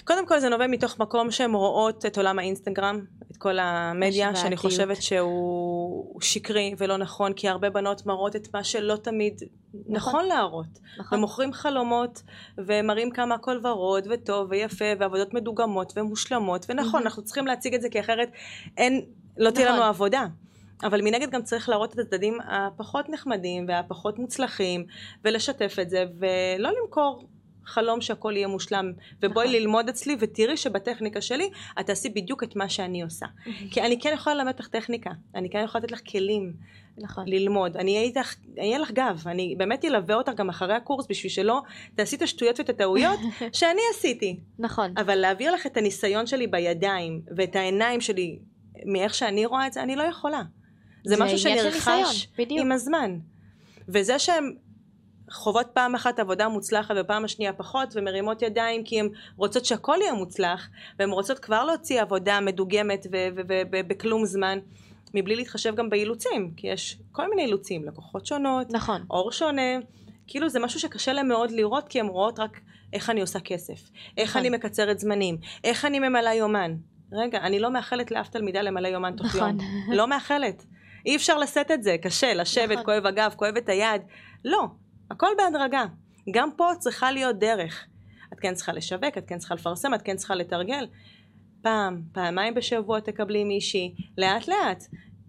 [0.05, 4.57] קודם כל זה נובע מתוך מקום שהן רואות את עולם האינסטגרם, את כל המדיה, שאני.
[4.57, 9.43] חושבת שהוא שקרי ולא נכון, כי הרבה בנות מראות את מה שלא תמיד
[9.89, 10.67] נכון להראות.
[10.99, 11.19] נכון.
[11.19, 12.23] ומוכרים חלומות
[12.59, 17.03] ומראים כמה הכל ורוד וטוב ויפה ועבודות מדוגמות ומושלמות ונכון מהמם.
[17.07, 18.31] אנחנו צריכים להציג את זה כי אחרת
[18.77, 19.05] אין
[19.39, 19.89] לא תהיה לנו נכון.
[19.89, 20.27] עבודה
[20.83, 24.87] אבל מנגד גם צריך להראות את הצדדים הפחות נחמדים והפחות מוצלחים
[25.25, 27.29] ולשתף את זה ולא למכור
[27.65, 29.61] חלום שהכל יהיה מושלם ובואי נכון.
[29.61, 31.51] ללמוד אצלי ותראי שבטכניקה שלי
[31.81, 33.27] את תעשי בדיוק את מה שאני עושה
[33.71, 36.53] כי אני כן יכולה ללמד אותך טכניקה אני כן יכולה לתת לך כלים
[36.99, 37.25] נכון.
[37.29, 37.77] ללמוד.
[37.77, 41.33] אני אהיה איתך, אני אהיה לך גב, אני באמת אלווה אותך גם אחרי הקורס בשביל
[41.33, 41.63] שלא
[41.95, 43.21] תעשי את השטויות ואת הטעויות
[43.59, 44.41] שאני עשיתי.
[44.59, 44.93] נכון.
[44.97, 48.39] אבל להעביר לך את הניסיון שלי בידיים ואת העיניים שלי
[48.85, 50.43] מאיך שאני רואה את זה, אני לא יכולה.
[51.07, 52.29] זה, זה משהו שנרכש.
[52.39, 53.19] עם הזמן.
[53.89, 54.55] וזה שהן
[55.31, 60.13] חוות פעם אחת עבודה מוצלחת ופעם השנייה פחות ומרימות ידיים כי הן רוצות שהכל יהיה
[60.13, 64.59] מוצלח והן רוצות כבר להוציא עבודה מדוגמת ובכלום זמן
[65.15, 69.05] מבלי להתחשב גם באילוצים כי יש כל מיני אילוצים לקוחות שונות נכון.
[69.11, 69.79] אור שונה
[70.27, 72.61] כאילו זה משהו שקשה להם מאוד לראות כי הן רואות רק
[72.93, 74.41] איך אני עושה כסף איך נכון.
[74.41, 76.77] אני מקצרת זמנים איך אני ממלאה יומן
[77.13, 79.61] רגע אני לא מאחלת לאף תלמידה למלא יומן תוך נכון.
[79.61, 80.67] יום לא מאחלת
[81.07, 82.85] אי אפשר לשאת את זה קשה לשבת נכון.
[82.85, 84.03] כואב הגב כואב את היד.
[84.45, 84.67] לא
[85.11, 85.85] הכל בהדרגה.
[86.31, 87.85] גם פה צריכה להיות דרך.
[88.33, 90.87] את כן צריכה לשווק את כן צריכה לפרסם את כן צריכה לתרגל.
[91.63, 94.85] פעם פעמיים בשבוע תקבלי מישהי לאט לאט.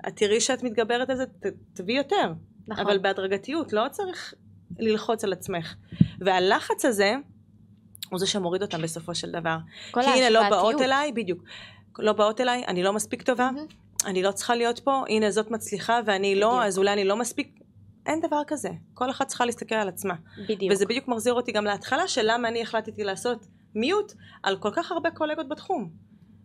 [0.07, 2.33] את תראי שאת מתגברת על זה ת- תביאי יותר.
[2.67, 2.85] נכון.
[2.85, 4.33] אבל בהדרגתיות לא צריך
[4.79, 5.75] ללחוץ על עצמך.
[6.19, 7.15] והלחץ הזה
[8.09, 9.57] הוא זה שמוריד אותם בסופו של דבר.
[9.91, 10.81] כל כי הנה לא באות.
[10.81, 11.43] אליי בדיוק.
[11.99, 13.51] לא באות אליי אני לא מספיק טובה.
[13.51, 13.67] מהמם.
[14.05, 16.63] אני לא צריכה להיות פה הנה זאת מצליחה ואני לא בדיוק.
[16.63, 17.59] אז אולי אני לא מספיק
[18.05, 20.13] אין דבר כזה כל אחת צריכה להסתכל על עצמה
[20.49, 20.73] בדיוק.
[20.73, 24.91] וזה בדיוק מחזיר אותי גם להתחלה של למה אני החלטתי לעשות מיוט על כל כך
[24.91, 25.89] הרבה קולגות בתחום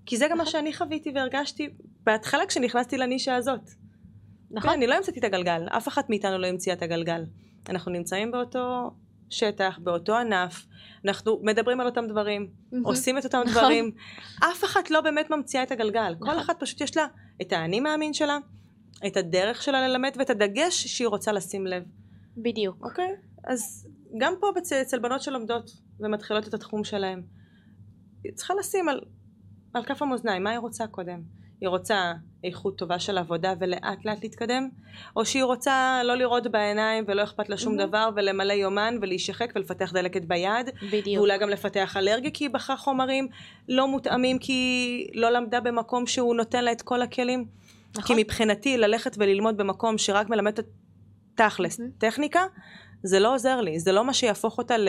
[0.06, 0.52] כי זה גם מה נכון.
[0.52, 1.68] שאני חוויתי והרגשתי
[2.04, 3.70] בהתחלה כשנכנסתי לנישה הזאת
[4.52, 4.70] נכון.
[4.70, 7.24] כן, אני לא המצאתי את הגלגל, אף אחת מאיתנו לא המציאה את הגלגל.
[7.68, 8.90] אנחנו נמצאים באותו
[9.32, 10.66] שטח, באותו ענף,
[11.04, 12.86] אנחנו מדברים על אותם דברים, מהמם.
[12.86, 13.52] עושים את אותם נכון.
[13.52, 13.90] דברים.
[14.52, 16.14] אף אחת לא באמת ממציאה את הגלגל.
[16.18, 16.38] כל נכון.
[16.38, 17.06] אחת פשוט יש לה
[17.42, 18.38] את האני מאמין שלה,
[19.06, 21.82] את הדרך שלה ללמד ואת הדגש שהיא רוצה לשים לב.
[22.36, 22.76] בדיוק.
[22.84, 23.10] אוקיי?
[23.44, 25.70] אז גם פה בצ- אצל בנות שלומדות
[26.00, 27.22] ומתחילות את התחום שלהן,
[28.24, 29.00] היא צריכה לשים על,
[29.74, 31.22] על כף המאזניים, מה היא רוצה קודם?
[31.62, 32.12] היא רוצה
[32.44, 34.68] איכות טובה של עבודה ולאט לאט להתקדם?
[35.16, 37.88] או שהיא רוצה לא לראות בעיניים ולא אכפת לה שום מהמם.
[37.88, 41.18] דבר ולמלא יומן ולהישחק ולפתח דלקת ביד בדיוק.
[41.18, 43.28] ואולי גם לפתח אלרגיה כי היא בחרה חומרים
[43.68, 47.44] לא מותאמים כי היא לא למדה במקום שהוא נותן לה את כל הכלים?
[47.94, 48.16] כי נכון.
[48.18, 50.66] מבחינתי ללכת וללמוד במקום שרק מלמד את
[51.34, 51.92] תכלס, מהמם.
[51.98, 52.42] טכניקה,
[53.02, 54.88] זה לא עוזר לי, זה לא מה שיהפוך אותה ל...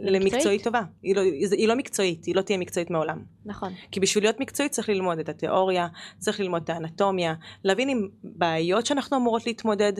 [0.00, 0.82] למקצועית טובה.
[1.02, 1.20] היא לא,
[1.52, 3.18] היא לא מקצועית, היא לא תהיה מקצועית מעולם.
[3.44, 3.72] נכון.
[3.90, 5.88] כי בשביל להיות מקצועית צריך ללמוד את התיאוריה,
[6.18, 7.34] צריך ללמוד את האנטומיה,
[7.64, 9.92] להבין עם בעיות שאנחנו אמורות להתמודד,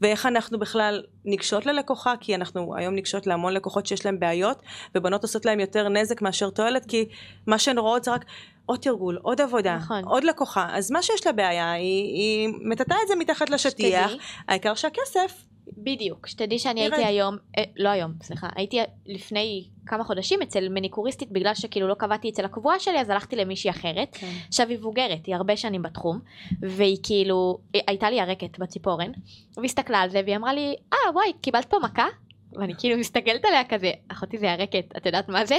[0.00, 4.62] ואיך אנחנו בכלל ניגשות ללקוחה, כי אנחנו היום ניגשות להמון לקוחות שיש להם בעיות,
[4.94, 7.08] ובנות עושות להם יותר נזק מאשר תועלת, כי
[7.46, 8.24] מה שהן רואות זה רק
[8.66, 10.04] עוד תרגול, עוד עבודה, נכון.
[10.04, 10.68] עוד לקוחה.
[10.72, 14.12] אז מה שיש לה בעיה, היא, היא מטאטאה את זה מתחת לשטיח.
[14.48, 15.44] העיקר שהכסף
[15.76, 16.80] בדיוק, שתדעי שאני.
[16.80, 21.94] הייתי היום, אה, לא היום, סליחה, הייתי לפני כמה חודשים אצל מניקוריסטית בגלל שכאילו לא
[21.94, 24.08] קבעתי אצל הקבועה שלי אז הלכתי למישהי אחרת.
[24.20, 24.30] כן.
[24.48, 26.18] עכשיו היא מבוגרת, היא הרבה שנים בתחום,
[26.60, 29.10] והיא כאילו, היא- הייתה לי ירקת בציפורן,
[29.56, 32.06] והסתכלה על זה והיא אמרה לי, אה וואי, קיבלת פה מכה?
[32.52, 35.56] ואני כאילו מסתכלת עליה כזה, אחותי זה ירקת, את יודעת מה זה?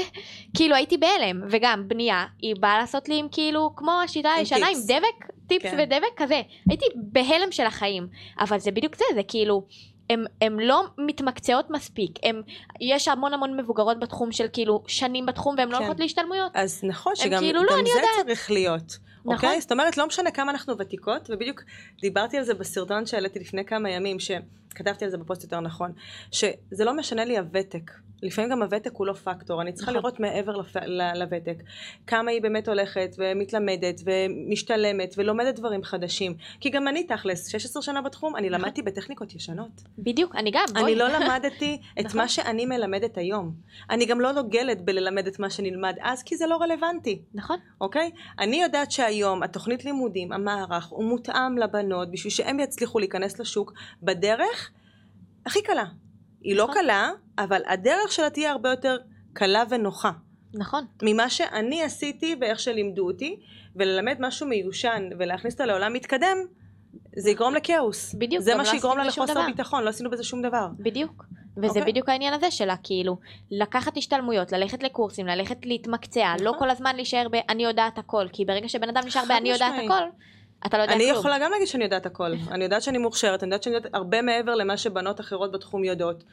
[0.55, 4.77] כאילו הייתי בהלם, וגם בנייה, היא באה לעשות לי עם כאילו, כמו השיטה הישנה, עם.
[4.87, 5.77] דבק, טיפס כן.
[5.79, 8.07] ודבק כזה, הייתי בהלם של החיים,
[8.39, 9.63] אבל זה בדיוק זה, זה כאילו,
[10.09, 12.41] הם, הם לא מתמקצעות מספיק, הם,
[12.81, 15.83] יש המון המון מבוגרות בתחום של כאילו שנים בתחום והם לא כן.
[15.83, 16.51] הולכות להשתלמויות.
[16.53, 18.25] אז נכון שגם כאילו, לא, זה יודעת.
[18.25, 18.97] צריך להיות.
[19.19, 19.33] נכון.
[19.33, 19.61] אוקיי?
[19.61, 21.63] זאת אומרת, לא משנה כמה אנחנו ותיקות, ובדיוק
[22.01, 25.91] דיברתי על זה בסרטון שהעליתי לפני כמה ימים, שכתבתי על זה בפוסט יותר נכון,
[26.31, 27.91] שזה לא משנה לי הוותק.
[28.21, 30.01] לפעמים גם הוותק הוא לא פקטור, אני צריכה נכון.
[30.01, 30.75] לראות מעבר לפ...
[31.15, 31.63] לוותק.
[32.07, 36.35] כמה היא באמת הולכת ומתלמדת ומשתלמת ולומדת דברים חדשים.
[36.59, 38.61] כי גם אני תכלס, 16 שנה בתחום, אני נכון.
[38.61, 39.71] למדתי בטכניקות ישנות.
[39.97, 40.83] בדיוק, אני גם, בואי.
[40.83, 42.21] אני לא למדתי את נכון.
[42.21, 43.53] מה שאני מלמדת היום.
[43.89, 47.21] אני גם לא דוגלת בללמד את מה שנלמד אז, כי זה לא רלוונטי.
[47.33, 48.11] נכון, אוקיי?
[48.39, 54.71] אני יודעת שהיום התוכנית לימודים, המערך, הוא מותאם לבנות בשביל שהם יצליחו להיכנס לשוק בדרך
[55.45, 55.85] הכי קלה.
[56.41, 56.75] היא לא נכון.
[56.75, 58.97] קלה, אבל הדרך שלה תהיה הרבה יותר
[59.33, 60.11] קלה ונוחה
[60.53, 63.39] נכון, ממה שאני עשיתי ואיך שלימדו אותי,
[63.75, 66.37] וללמד משהו מיושן ולהכניס אותה לעולם מתקדם,
[67.15, 68.15] זה יגרום לכאוס.
[68.15, 69.45] בדיוק, זה מה לא שיגרום לה לחוסר.
[69.45, 70.67] ביטחון, לא עשינו בזה שום דבר.
[70.79, 71.25] בדיוק.
[71.57, 71.85] וזה אוקיי.
[71.85, 73.17] בדיוק העניין הזה שלה, כאילו,
[73.51, 76.59] לקחת השתלמויות, ללכת לקורסים, ללכת להתמקצע, לא נכון.
[76.59, 79.73] כל הזמן להישאר ב- אני יודעת הכל, כי ברגע שבן אדם נשאר ב"אני יודעת.
[79.85, 80.03] הכל",
[80.65, 81.17] אתה לא יודע אני כלום.
[81.19, 82.31] יכולה גם להגיד שאני יודעת הכל.
[82.51, 86.23] אני יודעת שאני מוכשרת, אני יודעת שאני יודעת הרבה מעבר למה שבנות אחרות בתחום יודעות.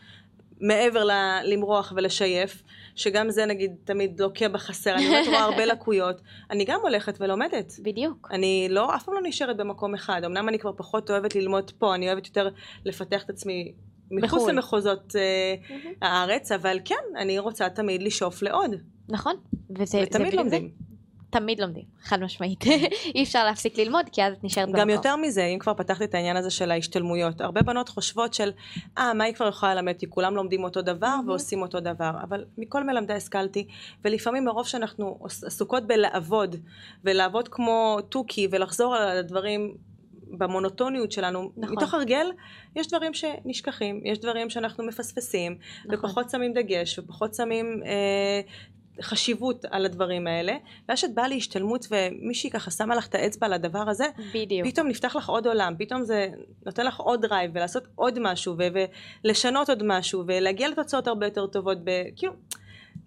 [0.61, 2.62] מעבר ל- למרוח ולשייף,
[2.97, 6.20] שגם זה נגיד תמיד לוקה בחסר, אני באמת רואה הרבה לקויות.
[6.51, 7.72] אני גם הולכת ולומדת.
[7.82, 8.28] בדיוק.
[8.30, 10.20] אני לא, אף פעם לא נשארת במקום אחד.
[10.24, 12.49] אמנם אני כבר פחות אוהבת ללמוד פה, אני אוהבת יותר
[12.84, 13.72] לפתח את עצמי
[14.11, 14.53] מחוץ בחו"ל.
[14.53, 15.55] למחוזות אה,
[16.03, 18.70] הארץ, אבל כן, אני רוצה תמיד לשאוף לעוד.
[19.09, 19.34] נכון.
[19.70, 20.70] וזה זה ותמיד לומדים.
[20.78, 20.86] זה.
[21.41, 22.64] תמיד לומדים, חד משמעית.
[23.14, 24.80] אי אפשר להפסיק ללמוד, כי אז את נשארת במקום.
[24.80, 28.51] גם יותר מזה, אם כבר פתחת את העניין הזה של ההשתלמויות, הרבה בנות חושבות של,
[28.99, 30.11] אה, מה היא כבר יכולה ללמד אותי?
[30.11, 31.28] כולם לומדים אותו דבר מהמם.
[31.28, 32.11] ועושים אותו דבר.
[32.22, 33.66] אבל מכל מלמדי השכלתי,
[34.05, 36.57] ולפעמים מרוב שאנחנו עסוקות בלעבוד,
[37.05, 39.74] ולעבוד כמו תוכי, ולחזור על הדברים
[40.30, 41.76] במונוטוניות שלנו, נכון.
[41.76, 42.26] מתוך הרגל,
[42.76, 45.99] יש דברים שנשכחים, יש דברים שאנחנו מפספסים, נכון.
[45.99, 48.41] ופחות שמים דגש, ופחות שמים אה,
[49.03, 50.57] חשיבות על הדברים האלה.
[50.88, 54.68] ואז שאת באה להשתלמות ומישהי ככה שמה לך את האצבע על הדבר הזה, בדיוק.
[54.68, 56.28] פתאום נפתח לך עוד עולם, פתאום זה
[56.66, 58.84] נותן לך עוד drive ולעשות עוד משהו ו-
[59.24, 62.32] ולשנות עוד משהו ולהגיע לתוצאות הרבה יותר טובות, ב- כאילו,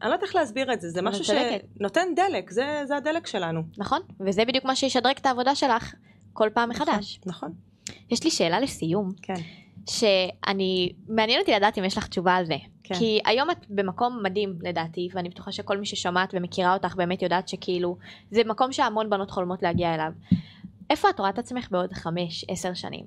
[0.02, 1.66] אני לא יודעת איך להסביר את זה, זה משהו צודקת.
[1.78, 3.62] שנותן דלק, זה, זה הדלק שלנו.
[3.78, 5.94] נכון, וזה בדיוק מה שישדרג את העבודה שלך
[6.34, 7.20] כל פעם מחדש.
[7.26, 7.54] נכון,
[8.10, 9.34] יש לי שאלה לסיום, כן.
[9.90, 12.56] שאני, מעניין אותי לדעת אם יש לך תשובה על זה.
[12.84, 12.96] כן.
[12.96, 17.48] כי היום את במקום מדהים לדעתי, ואני בטוחה שכל מי ששומעת ומכירה אותך באמת יודעת
[17.48, 17.98] שכאילו,
[18.32, 20.12] זה מקום שהמון בנות חולמות להגיע אליו.
[20.90, 23.06] איפה את רואה את עצמך בעוד חמש, עשר שנים?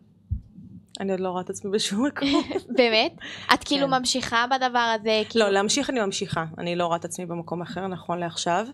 [1.02, 2.42] אני עוד לא רואה את עצמי בשום מקום.
[2.68, 3.12] באמת?
[3.54, 3.94] את כאילו כן.
[3.94, 5.22] ממשיכה בדבר הזה?
[5.28, 5.44] כאילו...
[5.44, 6.44] לא, להמשיך אני ממשיכה.
[6.58, 8.66] אני לא רואה את עצמי במקום אחר, נכון לעכשיו.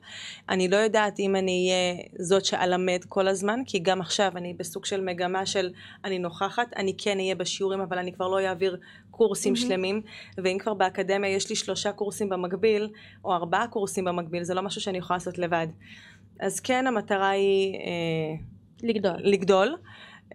[0.48, 4.84] אני לא יודעת אם אני אהיה זאת שאלמד כל הזמן, כי גם עכשיו אני בסוג
[4.84, 5.70] של מגמה של
[6.04, 8.76] אני נוכחת, אני כן אהיה בשיעורים, אבל אני כבר לא אעביר
[9.10, 9.66] קורסים מהמם.
[9.66, 10.02] שלמים,
[10.38, 12.88] ואם כבר באקדמיה יש לי שלושה קורסים במקביל,
[13.24, 15.66] או ארבעה קורסים במקביל, זה לא משהו שאני יכולה לעשות לבד.
[16.40, 18.34] אז כן, המטרה היא אה,
[18.82, 19.16] לגדול.
[19.18, 19.76] לגדול.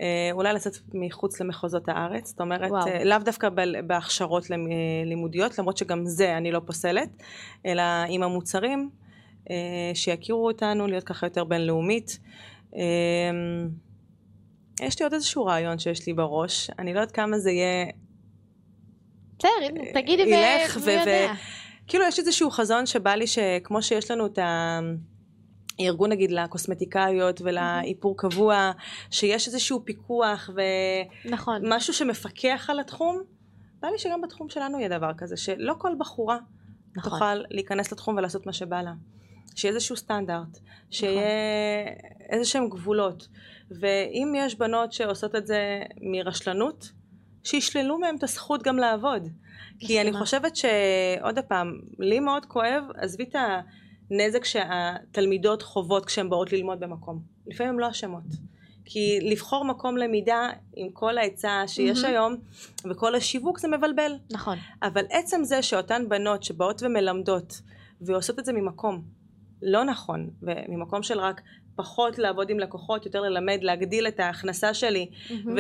[0.02, 2.88] אה, אולי לצאת מחוץ למחוזות הארץ, זאת אומרת, וואו.
[2.88, 3.50] אה, לאו דווקא
[3.88, 4.58] בהכשרות אה,
[5.06, 7.10] לימודיות, למרות שגם זה אני לא פוסלת,
[7.66, 8.90] אלא עם המוצרים,
[9.94, 12.20] שיכירו אותנו, להיות ככה יותר בינלאומית.
[14.82, 17.86] יש לי עוד איזשהו רעיון שיש לי בראש, אני לא יודעת כמה זה יהיה,
[19.40, 21.34] בסדר, תגידי ילך ומי ו- יודע.
[21.88, 24.80] כאילו יש איזשהו חזון שבא לי שכמו שיש לנו את ה...
[25.80, 28.72] ארגון נגיד לקוסמטיקאיות ולאיפור קבוע,
[29.12, 30.50] שיש איזשהו פיקוח
[31.26, 31.66] נכון.
[31.66, 33.22] ומשהו שמפקח על התחום,
[33.80, 36.38] בא לי שגם בתחום שלנו יהיה דבר כזה, שלא כל בחורה
[36.96, 37.12] נכון.
[37.12, 38.94] תוכל להיכנס לתחום ולעשות מה שבא לה.
[39.56, 40.60] שיהיה איזשהו סטנדרט,
[40.92, 41.22] שיהיה
[41.86, 42.28] נכון.
[42.30, 43.28] איזה שהם גבולות.
[43.82, 46.92] ואם יש בנות שעושות את זה מרשלנות,
[47.44, 49.28] שישללו מהם את הזכות גם לעבוד.
[49.80, 50.14] כי אני.
[50.14, 53.36] חושבת שעוד פעם, לי מאוד כואב, עזבי את
[54.14, 57.22] הנזק שהתלמידות חוות כשהן באות ללמוד במקום.
[57.48, 58.24] לפעמים הן לא אשמות.
[58.86, 62.16] כי לבחור מקום למידה עם כל ההיצע שיש מהמם.
[62.16, 62.36] היום
[62.90, 64.12] וכל השיווק זה מבלבל.
[64.32, 64.58] נכון.
[64.84, 67.62] אבל עצם זה שאותן בנות שבאות ומלמדות
[68.02, 69.04] ועושות את זה ממקום
[69.62, 71.42] לא נכון, וממקום של רק
[71.76, 75.58] פחות לעבוד עם לקוחות, יותר ללמד, להגדיל את ההכנסה שלי, מהמם.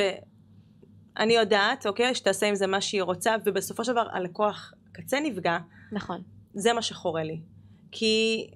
[1.17, 5.57] אני יודעת, אוקיי, שתעשה עם זה מה שהיא רוצה, ובסופו של דבר הלקוח קצה נפגע,
[5.91, 6.21] נכון.
[6.53, 7.39] זה מה שחורה לי.
[7.93, 8.47] כי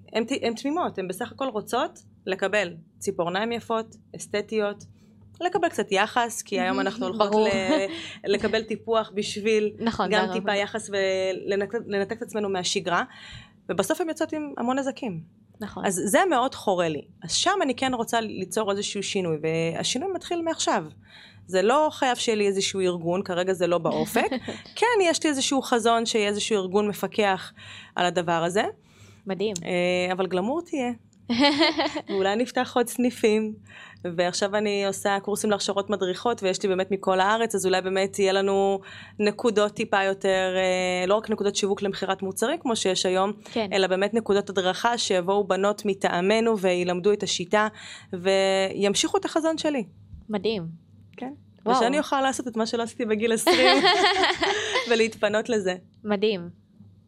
[0.42, 4.84] הן תמימות, הן בסך הכל רוצות לקבל ציפורניים יפות, אסתטיות,
[5.42, 7.86] לקבל קצת יחס, כי היום אנחנו הולכות ל-
[8.34, 10.56] לקבל טיפוח בשביל נכון, גם טיפה הרבה.
[10.56, 13.04] יחס ולנתק את עצמנו מהשגרה,
[13.70, 15.22] ובסוף הן יוצאות עם המון נזקים.
[15.60, 15.86] נכון.
[15.86, 17.02] אז זה מאוד חורה לי.
[17.24, 20.84] אז שם אני כן רוצה ליצור איזשהו שינוי, והשינוי מתחיל מעכשיו.
[21.48, 24.30] זה לא חייב שיהיה לי איזשהו ארגון, כרגע זה לא באופק.
[24.80, 27.54] כן, יש לי איזשהו חזון שיהיה איזשהו ארגון מפקח
[27.96, 28.64] על הדבר הזה,
[29.28, 29.54] מדהים.
[29.66, 30.92] אה, אבל גלמור תהיה.
[32.10, 33.54] ואולי נפתח עוד סניפים.
[34.04, 38.34] ועכשיו אני עושה קורסים להכשרות מדריכות ויש לי באמת מכל הארץ אז אולי באמת יהיה
[38.34, 38.80] לנו
[39.20, 43.70] נקודות טיפה יותר אה, לא רק נקודות שיווק למכירת מוצרים כמו שיש היום כן.
[43.74, 47.68] אלא באמת נקודות הדרכה שיבואו בנות מטעמנו וילמדו את השיטה
[48.14, 49.84] וימשיכו את החזון שלי.
[50.30, 50.68] מדהים.
[51.18, 51.34] כן.
[51.66, 51.78] וואו.
[51.78, 53.58] ושאני אוכל לעשות את מה שלא עשיתי בגיל 20
[54.90, 55.76] ולהתפנות לזה.
[56.04, 56.67] מדהים.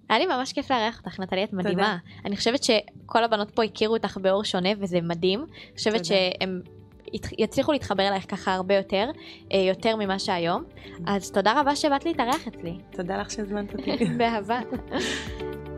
[0.10, 1.98] היה לי ממש כיף לארח אותך, נטלי, את מדהימה.
[2.26, 5.40] אני חושבת שכל הבנות פה הכירו אותך באור שונה וזה מדהים.
[5.40, 6.04] אני חושבת תודה.
[6.04, 6.62] שהם
[7.38, 9.10] יצליחו להתחבר אלייך ככה הרבה יותר,
[9.54, 10.64] אה, יותר ממה שהיום.
[11.08, 12.78] אז תודה רבה שבאת להתארח אצלי.
[12.92, 14.06] תודה לך שהזמנת אותי.
[14.18, 14.60] באהבה.